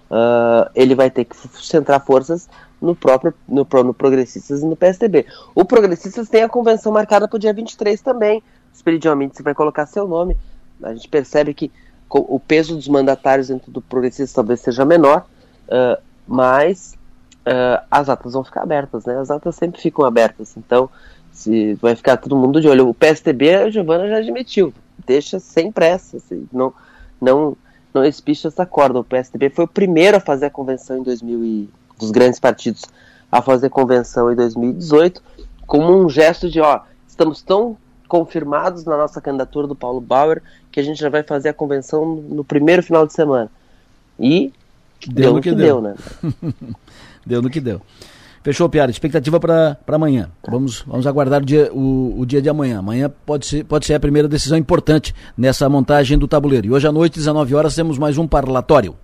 uh, 0.10 0.70
ele 0.76 0.96
vai 0.96 1.10
ter 1.10 1.26
que 1.26 1.36
centrar 1.62 2.04
forças 2.04 2.50
no 2.84 2.94
próprio 2.94 3.34
no, 3.48 3.66
no 3.84 3.94
Progressistas 3.94 4.62
e 4.62 4.66
no 4.66 4.76
PSDB. 4.76 5.26
O 5.56 5.64
Progressistas 5.64 6.28
tem 6.28 6.44
a 6.44 6.50
convenção 6.50 6.92
marcada 6.92 7.28
para 7.28 7.38
o 7.38 7.40
dia 7.40 7.54
23 7.54 8.02
também. 8.02 8.44
Esperidiamente, 8.74 9.38
você 9.38 9.44
vai 9.44 9.54
colocar 9.54 9.86
seu 9.86 10.06
nome. 10.06 10.36
A 10.84 10.94
gente 10.94 11.08
percebe 11.08 11.54
que 11.54 11.72
o 12.10 12.40
peso 12.40 12.76
dos 12.76 12.88
mandatários 12.88 13.48
dentro 13.48 13.72
do 13.72 13.82
Progressistas 13.82 14.34
talvez 14.34 14.60
seja 14.60 14.84
menor, 14.84 15.26
uh, 15.68 16.00
mas 16.28 16.96
uh, 17.48 17.84
as 17.90 18.10
atas 18.10 18.34
vão 18.34 18.44
ficar 18.44 18.62
abertas, 18.64 19.06
né? 19.06 19.18
As 19.18 19.32
atas 19.32 19.56
sempre 19.56 19.82
ficam 19.82 20.04
abertas. 20.04 20.56
Então, 20.58 20.90
se 21.32 21.76
vai 21.76 21.96
ficar 21.96 22.18
todo 22.18 22.36
mundo 22.36 22.60
de 22.60 22.68
olho. 22.68 22.90
O 22.90 22.94
PSDB, 22.94 23.56
a 23.56 23.70
Giovana 23.70 24.10
já 24.10 24.18
admitiu, 24.18 24.74
deixa 25.08 25.40
sem 25.40 25.72
pressa, 25.72 26.18
assim, 26.18 26.48
não, 26.52 26.74
não 27.20 27.58
não 27.94 28.04
espicha 28.04 28.48
essa 28.48 28.66
corda. 28.66 29.00
O 29.00 29.04
PSDB 29.04 29.52
foi 29.52 29.66
o 29.66 29.68
primeiro 29.68 30.18
a 30.18 30.20
fazer 30.20 30.48
a 30.48 30.50
convenção 30.50 30.98
em 30.98 31.04
2000 31.04 31.44
e, 31.44 31.70
dos 32.04 32.12
grandes 32.12 32.40
partidos 32.40 32.84
a 33.32 33.42
fazer 33.42 33.70
convenção 33.70 34.32
em 34.32 34.36
2018, 34.36 35.22
como 35.66 36.04
um 36.04 36.10
gesto 36.10 36.50
de, 36.50 36.60
ó, 36.60 36.82
estamos 37.08 37.42
tão 37.42 37.78
confirmados 38.08 38.86
na 38.86 38.96
nossa 38.96 39.20
candidatura 39.20 39.66
do 39.66 39.76
Paulo 39.76 40.00
Bauer 40.00 40.42
que 40.72 40.80
a 40.80 40.84
gente 40.84 41.00
já 41.00 41.10
vai 41.10 41.24
fazer 41.24 41.50
a 41.50 41.54
convenção 41.54 42.06
no 42.06 42.44
primeiro 42.44 42.84
final 42.84 43.08
de 43.08 43.14
semana. 43.14 43.50
E 44.20 44.54
deu, 45.08 45.14
deu 45.16 45.34
no 45.34 45.42
que, 45.42 45.50
que 45.50 45.56
deu. 45.56 45.66
deu, 45.66 45.82
né? 45.82 45.96
deu 47.26 47.42
no 47.42 47.50
que 47.50 47.60
deu. 47.60 47.82
Fechou, 48.44 48.68
Piara. 48.68 48.92
Expectativa 48.92 49.40
para 49.40 49.78
amanhã. 49.88 50.30
Vamos, 50.48 50.84
vamos 50.86 51.08
aguardar 51.08 51.42
o 51.42 51.46
dia, 51.46 51.72
o, 51.74 52.20
o, 52.20 52.26
dia 52.26 52.42
de 52.42 52.50
amanhã. 52.50 52.80
Amanhã 52.80 53.10
pode 53.26 53.46
ser, 53.46 53.64
pode 53.64 53.86
ser 53.86 53.94
a 53.94 54.00
primeira 54.00 54.28
decisão 54.28 54.58
importante 54.58 55.16
nessa 55.38 55.68
montagem 55.70 56.18
do 56.18 56.28
tabuleiro. 56.28 56.68
E 56.68 56.72
hoje 56.72 56.86
à 56.86 56.92
noite, 56.92 57.16
19 57.16 57.56
horas, 57.56 57.74
temos 57.74 57.98
mais 57.98 58.18
um 58.18 58.28
parlatório. 58.28 58.96